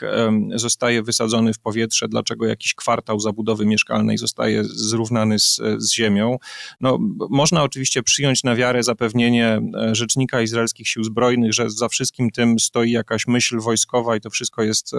[0.55, 6.37] zostaje wysadzony w powietrze, dlaczego jakiś kwartał zabudowy mieszkalnej zostaje zostaje zrównany z, z ziemią.
[6.81, 6.97] No,
[7.29, 12.91] można oczywiście przyjąć na wiarę zapewnienie rzecznika izraelskich sił zbrojnych, że za wszystkim tym stoi
[12.91, 14.91] jakaś myśl wojskowa i to wszystko jest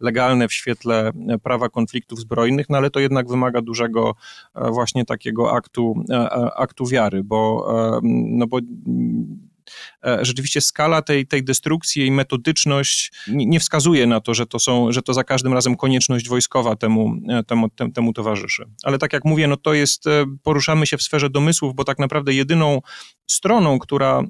[0.00, 4.14] legalne w świetle prawa konfliktów zbrojnych, no ale to jednak wymaga dużego
[4.54, 6.04] właśnie takiego aktu,
[6.56, 7.66] aktu wiary, bo,
[8.02, 8.62] no bo E,
[10.22, 15.02] rzeczywiście skala tej, tej destrukcji i metodyczność nie wskazuje na to, że to, są, że
[15.02, 18.64] to za każdym razem konieczność wojskowa temu, e, temu, temu towarzyszy.
[18.82, 21.98] Ale tak jak mówię, no to jest, e, poruszamy się w sferze domysłów, bo tak
[21.98, 22.80] naprawdę jedyną
[23.30, 24.22] stroną, która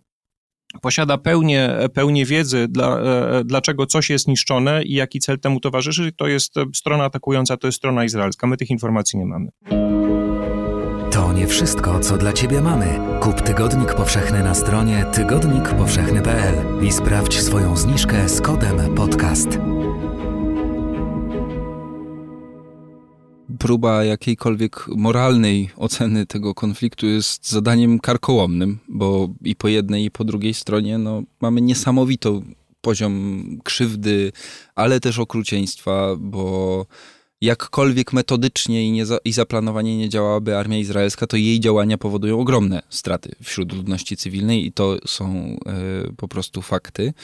[0.83, 2.99] posiada pełnię, pełnię wiedzy, dla,
[3.45, 7.79] dlaczego coś jest niszczone i jaki cel temu towarzyszy, to jest strona atakująca, to jest
[7.79, 8.47] strona izraelska.
[8.47, 9.49] My tych informacji nie mamy.
[11.37, 13.01] To nie wszystko, co dla Ciebie mamy.
[13.21, 19.49] Kup Tygodnik Powszechny na stronie tygodnikpowszechny.pl i sprawdź swoją zniżkę z kodem podcast.
[23.59, 30.25] Próba jakiejkolwiek moralnej oceny tego konfliktu jest zadaniem karkołomnym, bo i po jednej, i po
[30.25, 32.43] drugiej stronie no, mamy niesamowitą
[32.81, 34.33] poziom krzywdy,
[34.75, 36.87] ale też okrucieństwa, bo
[37.41, 42.41] jakkolwiek metodycznie i, nie za, i zaplanowanie nie działałaby armia izraelska, to jej działania powodują
[42.41, 45.57] ogromne straty wśród ludności cywilnej i to są
[46.09, 47.15] y, po prostu fakty.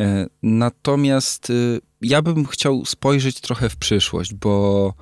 [0.00, 0.04] Y,
[0.42, 4.94] natomiast y, ja bym chciał spojrzeć trochę w przyszłość, bo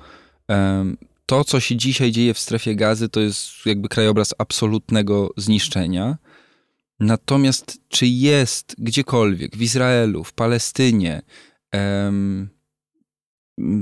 [1.25, 6.17] to, co się dzisiaj dzieje w strefie gazy, to jest jakby krajobraz absolutnego zniszczenia.
[6.99, 11.21] Natomiast czy jest gdziekolwiek w Izraelu, w Palestynie,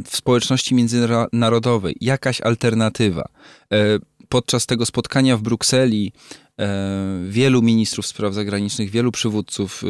[0.06, 3.30] w społeczności międzynarodowej jakaś alternatywa.
[3.74, 6.12] E, podczas tego spotkania w Brukseli
[6.60, 9.88] e, wielu ministrów spraw zagranicznych, wielu przywódców e,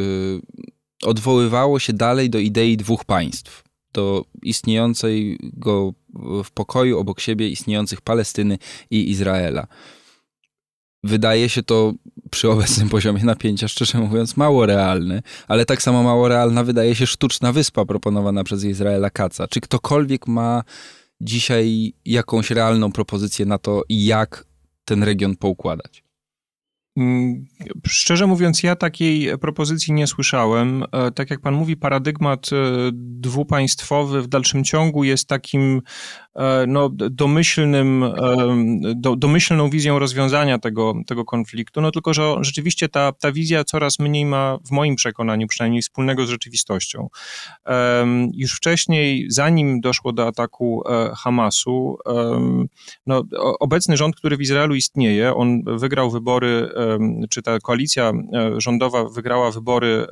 [1.08, 5.94] odwoływało się dalej do idei dwóch państw, do istniejącego
[6.44, 8.58] w pokoju obok siebie istniejących Palestyny
[8.92, 9.68] i Izraela.
[11.04, 11.94] Wydaje się to
[12.32, 17.08] przy obecnym poziomie napięcia, szczerze mówiąc, mało realny, ale tak samo mało realna wydaje się
[17.08, 19.48] sztuczna wyspa proponowana przez Izraela Kaca.
[19.48, 20.64] Czy ktokolwiek ma
[21.22, 24.46] dzisiaj jakąś realną propozycję na to, jak
[24.86, 26.04] ten region poukładać?
[26.98, 27.46] Mm,
[27.88, 30.84] szczerze mówiąc, ja takiej propozycji nie słyszałem.
[30.92, 32.56] E, tak jak pan mówi, paradygmat e,
[32.94, 35.82] dwupaństwowy w dalszym ciągu jest takim
[36.68, 38.06] no, domyślnym,
[38.96, 41.82] do, domyślną wizją rozwiązania tego, tego konfliktu.
[41.82, 46.26] No tylko, że rzeczywiście ta, ta wizja coraz mniej ma, w moim przekonaniu przynajmniej, wspólnego
[46.26, 47.10] z rzeczywistością.
[48.34, 50.84] Już wcześniej, zanim doszło do ataku
[51.18, 51.98] Hamasu,
[53.06, 53.24] no,
[53.60, 56.70] obecny rząd, który w Izraelu istnieje, on wygrał wybory
[57.30, 60.08] czy ta koalicja e, rządowa wygrała wybory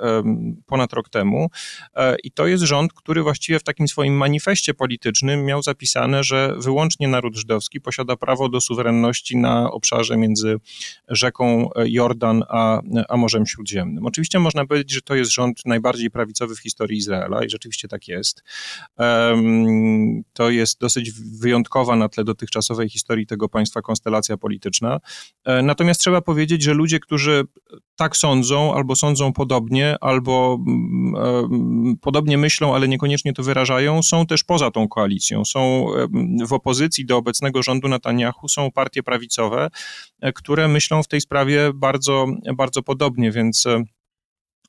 [0.66, 1.50] ponad rok temu
[1.96, 6.56] e, i to jest rząd, który właściwie w takim swoim manifestie politycznym miał zapisane, że
[6.58, 10.56] wyłącznie naród żydowski posiada prawo do suwerenności na obszarze między
[11.08, 14.06] rzeką Jordan a, a Morzem Śródziemnym.
[14.06, 18.08] Oczywiście można powiedzieć, że to jest rząd najbardziej prawicowy w historii Izraela i rzeczywiście tak
[18.08, 18.44] jest.
[20.34, 25.00] To jest dosyć wyjątkowa na tle dotychczasowej historii tego państwa konstelacja polityczna.
[25.46, 27.44] E, natomiast trzeba powiedzieć, że ludzie, którzy
[27.96, 34.44] tak sądzą, albo sądzą podobnie, albo mm, podobnie myślą, ale niekoniecznie to wyrażają, są też
[34.44, 35.46] poza tą koalicją.
[35.46, 35.86] Są
[36.48, 39.70] w opozycji do obecnego rządu Netanyahu, są partie prawicowe,
[40.36, 43.68] które myślą w tej sprawie bardzo, bardzo podobnie, więc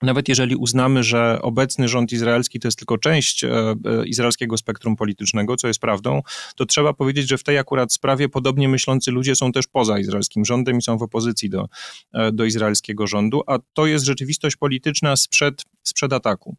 [0.03, 3.75] nawet jeżeli uznamy, że obecny rząd izraelski to jest tylko część e, e,
[4.07, 6.23] izraelskiego spektrum politycznego, co jest prawdą,
[6.57, 10.45] to trzeba powiedzieć, że w tej akurat sprawie podobnie myślący ludzie są też poza izraelskim
[10.45, 11.69] rządem i są w opozycji do,
[12.15, 16.57] e, do izraelskiego rządu, a to jest rzeczywistość polityczna sprzed, sprzed ataku.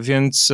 [0.00, 0.48] Więc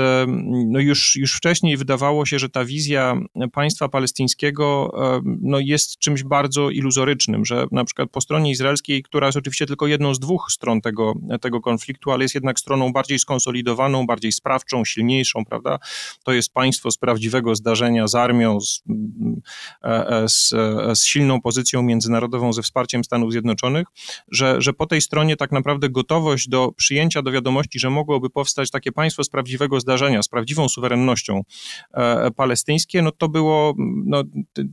[0.67, 3.21] no już, już wcześniej wydawało się, że ta wizja
[3.53, 4.93] państwa palestyńskiego
[5.25, 9.87] no jest czymś bardzo iluzorycznym, że na przykład po stronie izraelskiej, która jest oczywiście tylko
[9.87, 14.33] jedną z dwóch stron tego, tego konfliktu, konfliktu, ale jest jednak stroną bardziej skonsolidowaną, bardziej
[14.33, 15.79] sprawczą, silniejszą, prawda?
[16.25, 18.83] To jest państwo z prawdziwego zdarzenia, z armią, z,
[19.85, 23.87] e, e, z, e, z silną pozycją międzynarodową, ze wsparciem Stanów Zjednoczonych,
[24.29, 28.71] że, że po tej stronie tak naprawdę gotowość do przyjęcia do wiadomości, że mogłoby powstać
[28.71, 31.43] takie państwo z prawdziwego zdarzenia, z prawdziwą suwerennością
[32.37, 34.25] palestyńskie, no to było, no,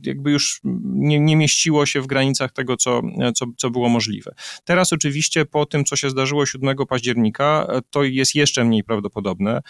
[0.06, 3.02] jakby już nie, nie mieściło się w granicach tego, co,
[3.34, 4.34] co, co było możliwe.
[4.64, 9.60] Teraz oczywiście po tym, co się zdarzyło 7 października, października, to jest jeszcze mniej prawdopodobne.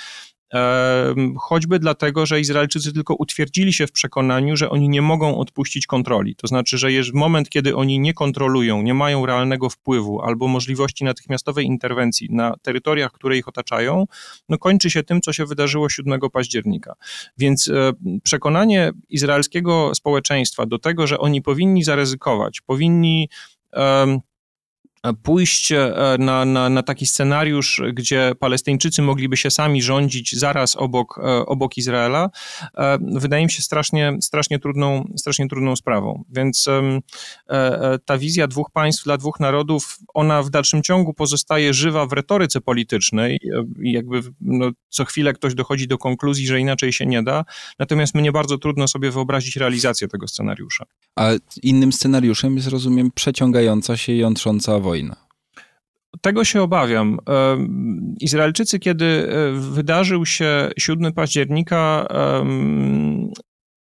[1.39, 6.37] choćby dlatego, że Izraelczycy tylko utwierdzili się w przekonaniu, że oni nie mogą odpuścić kontroli.
[6.37, 11.05] To znaczy, że w moment, kiedy oni nie kontrolują, nie mają realnego wpływu albo możliwości
[11.05, 14.05] natychmiastowej interwencji na terytoriach, które ich otaczają,
[14.49, 16.95] no kończy się tym, co się wydarzyło 7 października.
[17.39, 17.93] Więc e,
[18.23, 23.29] przekonanie izraelskiego społeczeństwa do tego, że oni powinni zaryzykować, powinni
[25.13, 31.19] pójść e, na, na, na, taki scenariusz, gdzie Palestyńczycy mogliby się sami rządzić zaraz obok,
[31.19, 32.31] e, obok Izraela,
[32.79, 36.25] e, wydaje mi się strasznie, strasznie, trudną, strasznie trudną sprawą.
[36.31, 36.69] Więc
[38.05, 42.61] ta wizja dwóch państw dla dwóch narodów, ona w dalszym ciągu pozostaje żywa w retoryce
[42.61, 43.41] politycznej
[43.83, 47.45] jakby no, co chwilę ktoś dochodzi do konkluzji, że inaczej się nie da,
[47.79, 50.85] natomiast mnie bardzo trudno sobie wyobrazić realizację tego scenariusza.
[51.17, 51.31] A
[51.63, 55.17] innym scenariuszem jest, rozumiem, przeciągająca się jątrząca wojna wojna.
[56.21, 57.19] Tego się obawiam.
[58.21, 62.07] Izraelczycy, kiedy e, wydarzył się 7 października,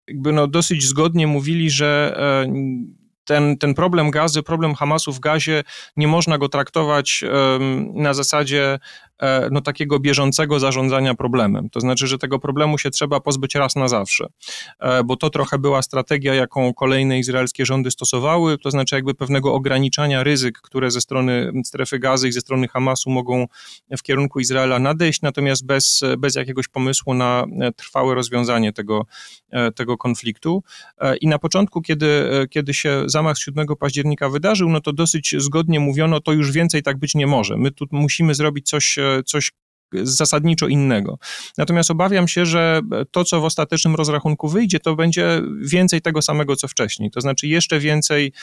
[0.08, 2.54] jakby no dosyć zgodnie mówili, że e,
[3.26, 5.64] ten, ten problem gazy, problem Hamasu w gazie,
[5.98, 7.24] nie można go traktować
[7.94, 8.80] na zasadzie
[9.52, 11.70] no, takiego bieżącego zarządzania problemem.
[11.70, 14.26] To znaczy, że tego problemu się trzeba pozbyć raz na zawsze,
[14.80, 19.54] e, bo to trochę była strategia, jaką kolejne izraelskie rządy stosowały, to znaczy jakby pewnego
[19.54, 23.46] ograniczania ryzyk, które ze strony strefy gazy i ze strony Hamasu mogą
[23.98, 29.06] w kierunku Izraela nadejść, natomiast bez, bez jakiegoś pomysłu na trwałe rozwiązanie tego,
[29.52, 30.64] e, tego konfliktu.
[31.22, 32.08] I na początku, kiedy,
[32.50, 36.98] kiedy się zamach 7 października wydarzył, no to dosyć zgodnie mówiono, to już więcej tak
[36.98, 37.58] być nie może.
[37.58, 39.52] My tu musimy zrobić coś coś
[39.94, 41.18] zasadniczo innego.
[41.58, 46.56] Natomiast obawiam się, że to, co w ostatecznym rozrachunku wyjdzie, to będzie więcej tego samego,
[46.56, 47.12] co wcześniej.
[47.12, 48.34] To znaczy jeszcze więcej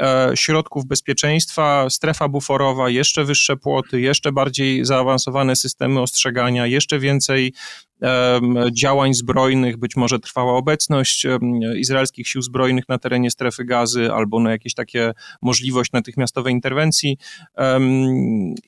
[0.00, 7.52] e, środków bezpieczeństwa, strefa buforowa, jeszcze wyższe płoty, jeszcze bardziej zaawansowane systemy ostrzegania, jeszcze więcej
[8.72, 11.26] działań zbrojnych, być może trwała obecność
[11.76, 17.18] izraelskich sił zbrojnych na terenie strefy gazy albo na jakieś takie możliwość natychmiastowej interwencji.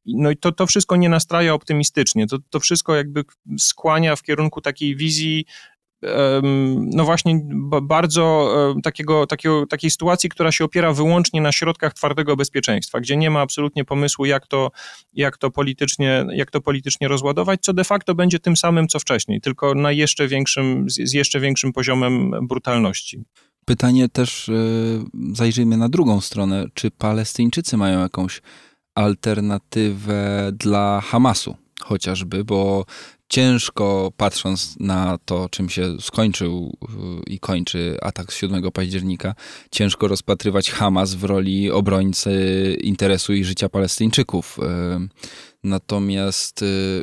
[0.07, 2.27] No i to, to wszystko nie nastraja optymistycznie.
[2.27, 3.25] To, to wszystko jakby
[3.59, 5.45] skłania w kierunku takiej wizji
[6.73, 7.41] no właśnie
[7.83, 13.31] bardzo takiego, takiego, takiej sytuacji, która się opiera wyłącznie na środkach twardego bezpieczeństwa, gdzie nie
[13.31, 14.71] ma absolutnie pomysłu, jak to,
[15.13, 19.41] jak to, politycznie, jak to politycznie rozładować, co de facto będzie tym samym, co wcześniej,
[19.41, 23.25] tylko na jeszcze większym, z jeszcze większym poziomem brutalności.
[23.65, 24.53] Pytanie też, e,
[25.33, 28.43] zajrzyjmy na drugą stronę, czy Palestyńczycy mają jakąś
[28.95, 31.57] alternatywę dla Hamasu?
[31.83, 32.85] chociażby, bo
[33.29, 39.35] ciężko patrząc na to, czym się skończył y, i kończy atak z 7 października,
[39.71, 42.33] ciężko rozpatrywać Hamas w roli obrońcy
[42.81, 44.59] interesu i życia Palestyńczyków.
[44.59, 44.63] Y,
[45.65, 47.03] natomiast y,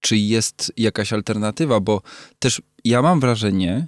[0.00, 1.80] czy jest jakaś alternatywa?
[1.80, 2.02] Bo
[2.38, 3.86] też ja mam wrażenie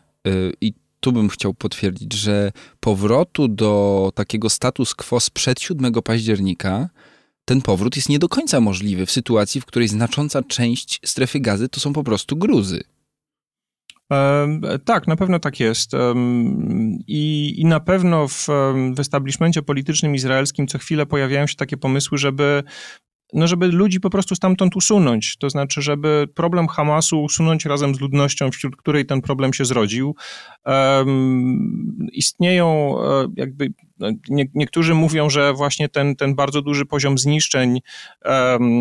[0.61, 6.88] i tu bym chciał potwierdzić, że powrotu do takiego status quo sprzed 7 października
[7.49, 11.69] ten powrót jest nie do końca możliwy w sytuacji, w której znacząca część strefy gazy
[11.69, 12.85] to są po prostu gruzy.
[14.85, 15.93] Tak, na pewno tak jest.
[17.07, 18.47] I, I, na pewno w,
[18.97, 22.63] w establishmencie politycznym izraelskim co chwilę pojawiają się takie pomysły, żeby
[23.33, 25.37] no żeby ludzi po prostu stamtąd usunąć.
[25.37, 30.15] To znaczy, żeby problem Hamasu usunąć razem z ludnością, wśród której ten problem się zrodził.
[32.13, 33.73] Istnieją e, jakby
[34.29, 37.81] nie, niektórzy mówią, że właśnie ten, ten bardzo duży poziom zniszczeń,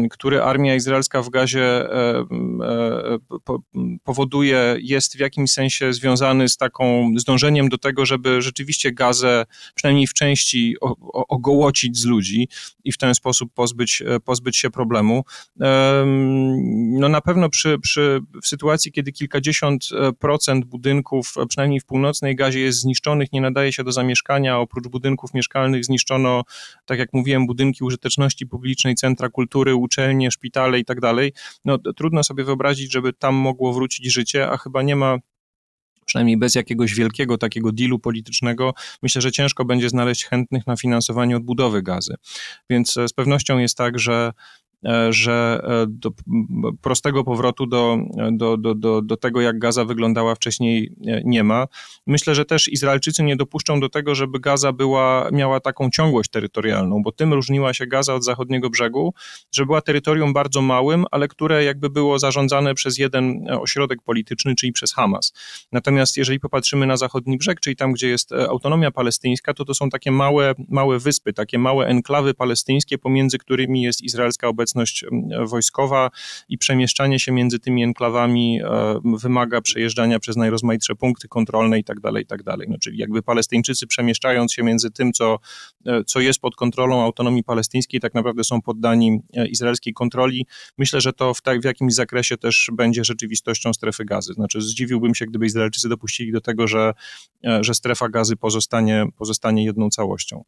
[0.10, 1.86] który armia izraelska w Gazie
[3.44, 3.60] po,
[4.04, 10.08] powoduje, jest w jakimś sensie związany z taką zdążeniem do tego, żeby rzeczywiście Gazę przynajmniej
[10.08, 10.76] w części
[11.12, 12.48] ogołocić z ludzi
[12.84, 15.24] i w ten sposób pozbyć, pozbyć się problemu.
[17.00, 22.36] No na pewno przy, przy, w sytuacji, kiedy kilkadziesiąt e, procent budynków, przynajmniej w północnej
[22.36, 26.44] Gazie jest zniszczonych, nie nadaje się do zamieszkania, oprócz budynków budynków mieszkalnych zniszczono,
[26.86, 31.34] tak jak mówiłem, budynki użyteczności publicznej, centra kultury, uczelnie, szpitale i tak dalej.
[31.66, 35.18] No, trudno sobie wyobrazić, żeby tam mogło wrócić życie, a chyba nie ma
[36.06, 41.38] przynajmniej bez jakiegoś wielkiego takiego dealu politycznego, myślę, że ciężko będzie znaleźć chętnych na finansowanie
[41.38, 42.16] odbudowy gazy.
[42.70, 44.32] Więc e, z pewnością jest tak, że
[45.10, 46.12] że e, do
[46.82, 47.98] prostego powrotu do,
[48.32, 51.68] do, do, do, do tego, jak Gaza wyglądała wcześniej, e, nie ma.
[52.08, 57.04] Myślę, że też Izraelczycy nie dopuszczą do tego, żeby Gaza była, miała taką ciągłość terytorialną,
[57.04, 59.14] bo tym różniła się Gaza od zachodniego brzegu,
[59.52, 64.72] że była terytorium bardzo małym, ale które jakby było zarządzane przez jeden ośrodek polityczny, czyli
[64.72, 65.34] przez Hamas.
[65.72, 69.90] Natomiast jeżeli popatrzymy na zachodni brzeg, czyli tam, gdzie jest autonomia palestyńska, to to są
[69.90, 75.06] takie małe, małe wyspy, takie małe enklawy palestyńskie, pomiędzy którymi jest izraelska obecność obecność
[75.46, 76.10] wojskowa
[76.50, 78.60] i przemieszczanie się między tymi enklawami
[79.04, 82.44] wymaga przejeżdżania przez najrozmaitsze punkty kontrolne i tak dalej, i tak.
[82.68, 85.40] No, czyli jakby Palestyńczycy przemieszczając się między tym, co,
[86.06, 90.46] co jest pod kontrolą autonomii palestyńskiej, tak naprawdę są poddani izraelskiej kontroli.
[90.78, 94.34] Myślę, że to w, tak, w jakimś zakresie też będzie rzeczywistością strefy gazy.
[94.34, 96.94] Znaczy zdziwiłbym się, gdyby Izraelczycy dopuścili do tego, że,
[97.62, 100.44] że strefa gazy pozostanie, pozostanie jedną całością.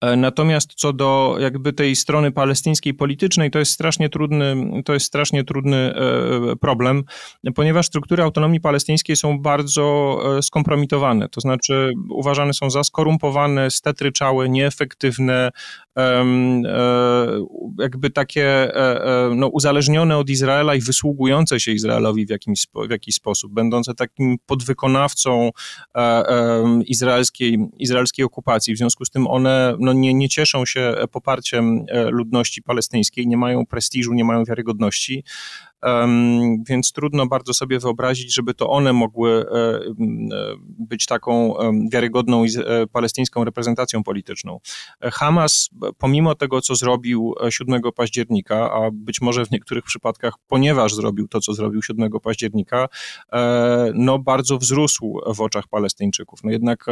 [0.00, 5.06] E, natomiast co do jakby tej strony palestyńskiej politycznej, to jest strasznie trudny, to jest
[5.06, 7.04] strasznie trudny e, problem,
[7.54, 14.48] ponieważ struktury autonomii palestyńskiej są bardzo e, skompromitowane, to znaczy uważane są za skorumpowane, stetryczałe,
[14.48, 15.50] nieefektywne,
[17.78, 18.72] jakby takie
[19.36, 24.36] no, uzależnione od Izraela i wysługujące się Izraelowi w, jakimś, w jakiś sposób, będące takim
[24.46, 25.50] podwykonawcą
[26.86, 28.74] izraelskiej, izraelskiej okupacji.
[28.74, 33.36] W związku z tym one no, nie, nie cieszą się poparciem e, ludności palestyńskiej, nie
[33.36, 35.24] mają prestiżu, nie mają wiarygodności
[36.68, 39.84] więc trudno bardzo sobie wyobrazić, żeby to one mogły e, e,
[40.78, 41.54] być taką
[41.92, 44.60] wiarygodną e, palestyńską reprezentacją polityczną.
[45.00, 51.28] Hamas, pomimo tego, co zrobił 7 października, a być może w niektórych przypadkach, ponieważ zrobił
[51.28, 52.88] to, co zrobił 7 października,
[53.94, 56.44] no bardzo wzrósł w oczach Palestyńczyków.
[56.44, 56.86] No jednak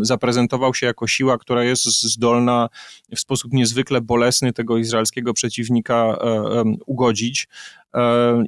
[0.00, 2.68] zaprezentował się jako siła, która jest zdolna
[3.16, 6.18] w sposób niezwykle bolesny tego izraelskiego przeciwnika
[6.86, 7.48] ugodzić.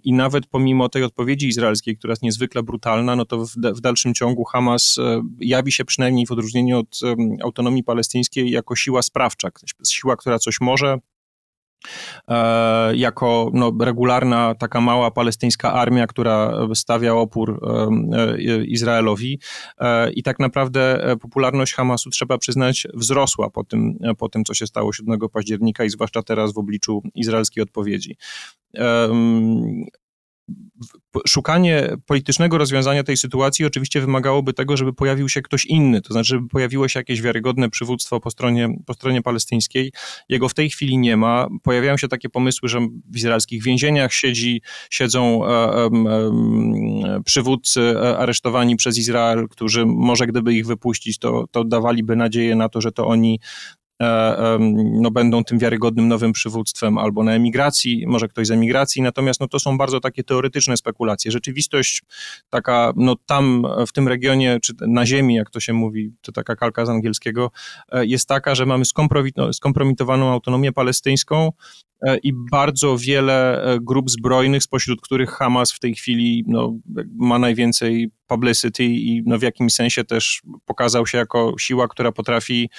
[0.04, 4.14] I nawet pomimo tej odpowiedzi izraelskiej, która jest niezwykle brutalna, no to w, w dalszym
[4.14, 7.00] ciągu Hamas e, jawi się przynajmniej w odróżnieniu od
[7.42, 9.48] autonomii palestyńskiej jako siła sprawcza,
[9.88, 10.98] siła, która coś może,
[12.94, 19.40] jako no, regularna taka mała palestyńska armia, która stawia opór e, e, Izraelowi.
[20.14, 24.92] I tak naprawdę popularność Hamasu trzeba przyznać wzrosła po tym, po tym co się stało
[24.92, 28.16] 7 października i zwłaszcza teraz w obliczu izraelskiej odpowiedzi
[31.26, 36.28] szukanie politycznego rozwiązania tej sytuacji oczywiście wymagałoby tego, żeby pojawił się ktoś inny, to znaczy,
[36.28, 39.92] żeby pojawiło się jakieś wiarygodne przywództwo po stronie, po stronie palestyńskiej.
[40.28, 41.48] Jego w tej chwili nie ma.
[41.62, 42.80] Pojawiają się takie pomysły, że
[43.10, 45.90] w izraelskich więzieniach siedzi, siedzą e, e,
[47.24, 52.80] przywódcy aresztowani przez Izrael, którzy może gdyby ich wypuścić, to, to dawaliby nadzieję na to,
[52.80, 53.40] że to oni
[54.92, 59.48] no, będą tym wiarygodnym nowym przywództwem albo na emigracji, może ktoś z emigracji, natomiast no,
[59.48, 61.30] to są bardzo takie teoretyczne spekulacje.
[61.30, 62.02] Rzeczywistość
[62.50, 66.56] taka, no tam w tym regionie, czy na ziemi, jak to się mówi, to taka
[66.56, 67.50] kalka z angielskiego,
[67.92, 68.84] e, jest taka, że mamy
[69.52, 71.52] skompromitowaną autonomię palestyńską,
[72.02, 76.78] e, i bardzo wiele grup zbrojnych, spośród których Hamas w tej chwili no,
[77.14, 82.70] ma najwięcej publicity i no, w jakimś sensie też pokazał się jako siła, która potrafi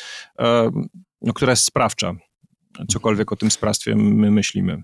[1.21, 2.15] no, która jest sprawcza.
[2.87, 4.83] Cokolwiek o tym sprawstwie my myślimy.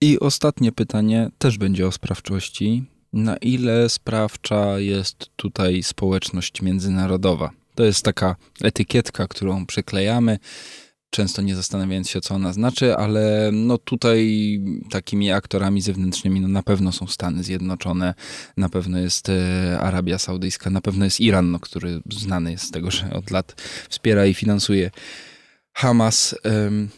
[0.00, 2.84] I ostatnie pytanie też będzie o sprawczości.
[3.12, 7.50] Na ile sprawcza jest tutaj społeczność międzynarodowa?
[7.74, 10.38] To jest taka etykietka, którą przyklejamy
[11.14, 14.60] często nie zastanawiając się, co ona znaczy, ale no tutaj
[14.90, 18.14] takimi aktorami zewnętrznymi no na pewno są Stany Zjednoczone,
[18.56, 22.70] na pewno jest e, Arabia Saudyjska, na pewno jest Iran, no, który znany jest z
[22.70, 24.90] tego, że od lat wspiera i finansuje
[25.76, 26.34] Hamas,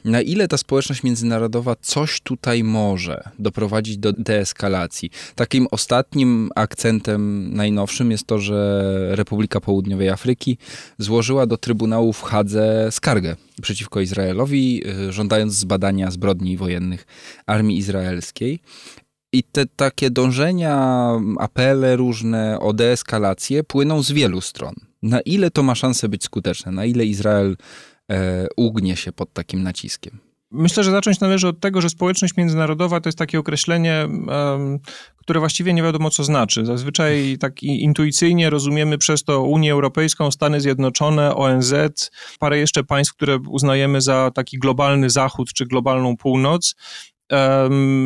[0.05, 5.11] na ile ta społeczność międzynarodowa coś tutaj może doprowadzić do deeskalacji?
[5.35, 10.59] Takim ostatnim akcentem najnowszym jest to, że Republika Południowej Afryki
[10.99, 17.07] złożyła do Trybunału w Hadze skargę przeciwko Izraelowi, y, żądając zbadania zbrodni wojennych
[17.47, 18.61] armii izraelskiej.
[19.33, 24.75] I te takie dążenia, apele różne o deeskalację płyną z wielu stron.
[25.03, 26.73] Na ile to ma szansę być skuteczne?
[26.73, 27.57] Na ile Izrael
[28.11, 30.19] e, ugnie się pod takim naciskiem?
[30.51, 34.09] Myślę, że zacząć należy od tego, że społeczność międzynarodowa to jest takie określenie,
[35.17, 36.67] które właściwie nie wiadomo co znaczy.
[36.67, 41.75] Zazwyczaj tak intuicyjnie rozumiemy przez to Unię Europejską, Stany Zjednoczone, ONZ,
[42.39, 46.75] parę jeszcze państw, które uznajemy za taki globalny Zachód czy globalną północ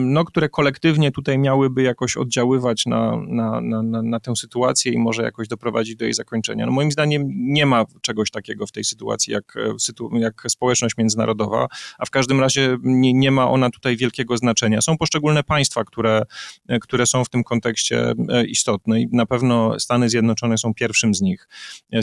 [0.04, 5.22] no, które kolektywnie tutaj miałyby jakoś oddziaływać na, na, na, na, tę sytuację i może
[5.22, 6.66] jakoś doprowadzić do jej zakończenia.
[6.66, 11.66] No, moim zdaniem nie ma czegoś takiego w tej sytuacji jak, e, jak społeczność międzynarodowa,
[11.98, 14.80] a w każdym razie nie, nie ma ona tutaj wielkiego znaczenia.
[14.80, 16.22] Są poszczególne państwa, które,
[16.68, 21.14] e, które są w tym kontekście e, istotne i na pewno Stany Zjednoczone są pierwszym
[21.14, 21.48] z nich.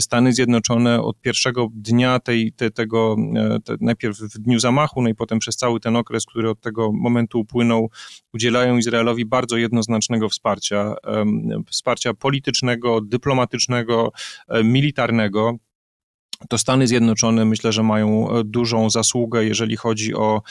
[0.00, 3.16] Stany Zjednoczone od pierwszego dnia tej, te, tego,
[3.64, 6.92] te, najpierw w dniu zamachu, no i potem przez cały ten okres, który od tego
[7.08, 7.90] momentu upłynął,
[8.34, 10.94] udzielają Izraelowi bardzo jednoznacznego wsparcia,
[11.70, 14.12] wsparcia politycznego, dyplomatycznego,
[14.64, 15.58] militarnego.
[16.48, 20.42] To Stany Zjednoczone myślę, że mają e, dużą zasługę, jeżeli chodzi o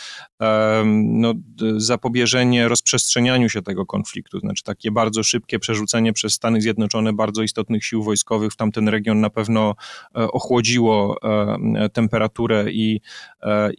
[0.85, 1.33] no,
[1.77, 4.39] zapobieżenie rozprzestrzenianiu się tego konfliktu.
[4.39, 9.21] Znaczy takie bardzo szybkie przerzucenie przez Stany Zjednoczone bardzo istotnych sił wojskowych w tamten region
[9.21, 9.75] na pewno
[10.15, 13.01] e, ochłodziło e, temperaturę i,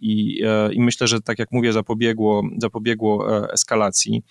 [0.00, 0.42] i,
[0.72, 4.22] i myślę, że tak jak mówię, zapobiegło, zapobiegło eskalacji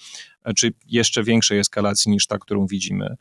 [0.55, 3.15] czy jeszcze większej eskalacji niż ta, którą widzimy.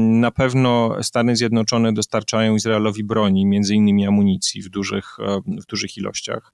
[0.00, 5.16] Na pewno Stany Zjednoczone dostarczają Izraelowi broni, między innymi amunicji w dużych,
[5.46, 6.52] w dużych ilościach.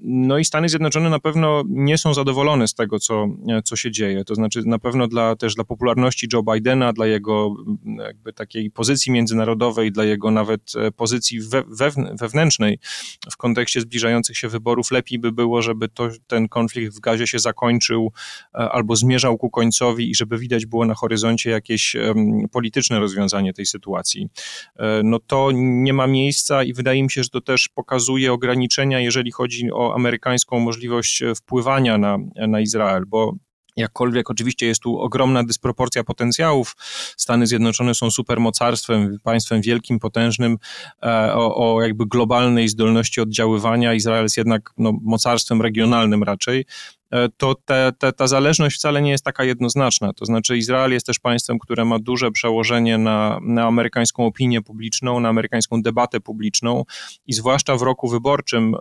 [0.00, 3.26] No i Stany Zjednoczone na pewno nie są zadowolone z tego, co,
[3.64, 4.24] co się dzieje.
[4.24, 7.54] To znaczy na pewno dla, też dla popularności Joe Bidena, dla jego
[7.98, 12.78] jakby takiej pozycji międzynarodowej, dla jego nawet e, pozycji we, wewnętrznej
[13.30, 17.38] w kontekście zbliżających się wyborów, lepiej by było, żeby to, ten konflikt w gazie się
[17.38, 18.12] zakończył
[18.54, 21.96] e, albo zmierzał ku końcowi i żeby widać było na horyzoncie horyzoncie jakieś
[22.52, 24.28] polityczne rozwiązanie tej sytuacji.
[24.76, 29.00] E, no to nie ma miejsca i wydaje mi się, że to też pokazuje ograniczenia,
[29.00, 32.18] jeżeli chodzi o amerykańską możliwość e, wpływania na,
[32.48, 33.34] na Izrael, bo
[33.76, 36.76] Jakkolwiek oczywiście jest tu ogromna dysproporcja potencjałów.
[37.16, 40.56] Stany Zjednoczone są supermocarstwem, państwem wielkim, potężnym,
[41.02, 43.94] e, o, o jakby globalnej zdolności oddziaływania.
[43.94, 46.64] Izrael jest jednak no, mocarstwem regionalnym raczej.
[47.10, 50.12] E, to te, te, ta zależność wcale nie jest taka jednoznaczna.
[50.12, 55.20] To znaczy, Izrael jest też państwem, które ma duże przełożenie na, na amerykańską opinię publiczną,
[55.20, 56.84] na amerykańską debatę publiczną
[57.26, 58.74] i zwłaszcza w roku wyborczym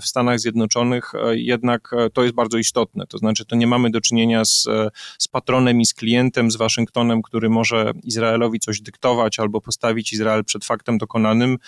[0.00, 3.06] w Stanach Zjednoczonych e, jednak e, to jest bardzo istotne.
[3.06, 4.68] To znaczy, to nie mamy do czynienia z,
[5.18, 10.44] z patronem i z klientem, z Waszyngtonem, który może Izraelowi coś dyktować albo postawić Izrael
[10.44, 11.58] przed faktem dokonanym,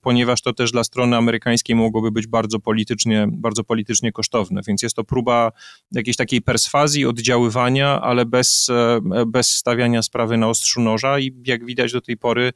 [0.00, 4.62] ponieważ to też dla strony amerykańskiej mogłoby być bardzo politycznie, bardzo politycznie kosztowne.
[4.66, 5.52] Więc jest to próba
[5.92, 11.64] jakiejś takiej perswazji, oddziaływania, ale bez, e, bez stawiania sprawy na ostrzu noża i jak
[11.64, 12.52] widać do tej pory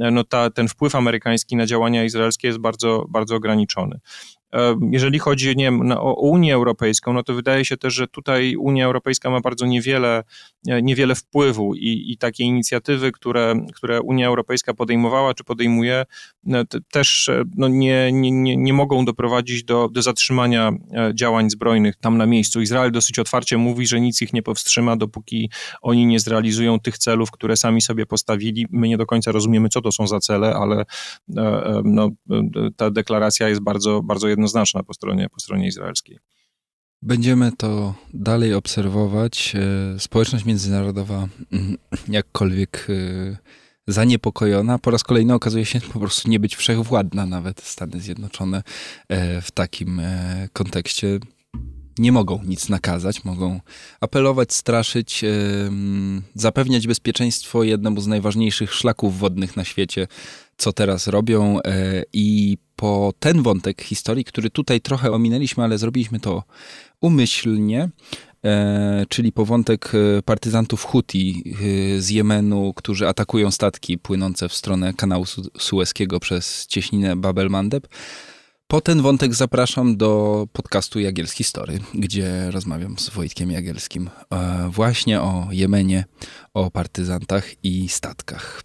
[0.00, 4.00] e, no ta, ten wpływ amerykański na działania izraelskie jest bardzo, bardzo ograniczony.
[4.90, 8.86] Jeżeli chodzi nie wiem, o Unię Europejską, no to wydaje się też, że tutaj Unia
[8.86, 10.24] Europejska ma bardzo niewiele,
[10.68, 16.04] e, niewiele wpływu i, i takie inicjatywy, które, które Unia Europejska podejmowała czy podejmuje,
[16.44, 21.96] no, też e, no, nie, nie, nie mogą doprowadzić do, do zatrzymania e, działań zbrojnych
[21.96, 22.60] tam na miejscu.
[22.60, 25.50] Izrael dosyć otwarcie mówi, że nic ich nie powstrzyma, dopóki
[25.82, 28.66] oni nie zrealizują tych celów, które sami sobie postawili.
[28.70, 30.84] My nie do końca rozumiemy, co to są za cele, ale
[31.84, 32.10] no,
[32.76, 36.18] ta deklaracja jest bardzo, bardzo jednoznaczna jednoznaczna po stronie, po stronie izraelskiej.
[37.02, 39.54] Będziemy to dalej obserwować.
[39.56, 41.76] E, społeczność międzynarodowa, mm,
[42.08, 43.36] jakkolwiek e,
[43.86, 48.62] zaniepokojona, po raz kolejny okazuje się po prostu nie być wszechwładna, nawet Stany Zjednoczone
[49.08, 50.02] e, w takim
[50.52, 51.18] kontekście
[52.00, 53.60] nie mogą nic nakazać, mogą
[54.00, 55.24] apelować, straszyć,
[56.34, 60.06] zapewniać bezpieczeństwo jednemu z najważniejszych szlaków wodnych na świecie,
[60.56, 61.58] co teraz robią
[62.12, 66.42] i po ten wątek historii, który tutaj trochę ominęliśmy, ale zrobiliśmy to
[67.00, 67.88] umyślnie,
[68.44, 74.54] e, czyli po wątek e, partyzantów Huti e, z Jemenu, którzy atakują statki płynące w
[74.54, 77.88] stronę kanału Su Sueskiego przez cieśninę Babel Mandeb.
[78.70, 85.20] Po ten wątek zapraszam do podcastu Jagielski Story, gdzie rozmawiam z Wojtkiem Jagielskim e, właśnie
[85.20, 86.04] o Jemenie,
[86.54, 88.62] o partyzantach i statkach.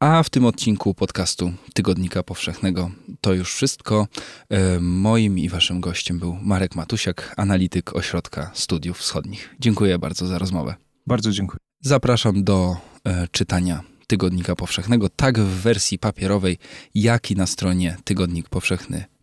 [0.00, 4.06] A w tym odcinku podcastu Tygodnika Powszechnego to już wszystko.
[4.50, 9.54] E, moim i waszym gościem był Marek Matusiak, analityk Ośrodka Studiów Wschodnich.
[9.60, 10.74] Dziękuję bardzo za rozmowę.
[11.06, 11.58] Bardzo dziękuję.
[11.80, 16.58] Zapraszam do e, czytania Tygodnika Powszechnego, tak w wersji papierowej,
[16.94, 19.13] jak i na stronie tygodnikpowszechny.pl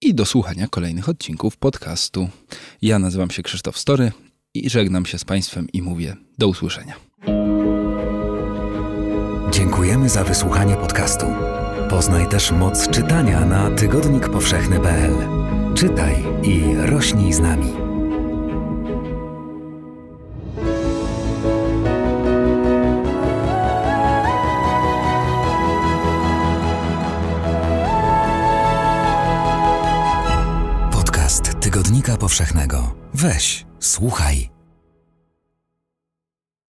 [0.00, 2.28] i do słuchania kolejnych odcinków podcastu.
[2.82, 4.12] Ja nazywam się Krzysztof Story
[4.54, 6.94] i żegnam się z Państwem i mówię do usłyszenia.
[9.50, 11.26] Dziękujemy za wysłuchanie podcastu.
[11.90, 15.14] Poznaj też moc czytania na tygodnikpowszechny.pl.
[15.74, 17.89] Czytaj i rośnij z nami.
[31.90, 32.94] Tygodnika Powszechnego.
[33.14, 34.59] Weź, słuchaj.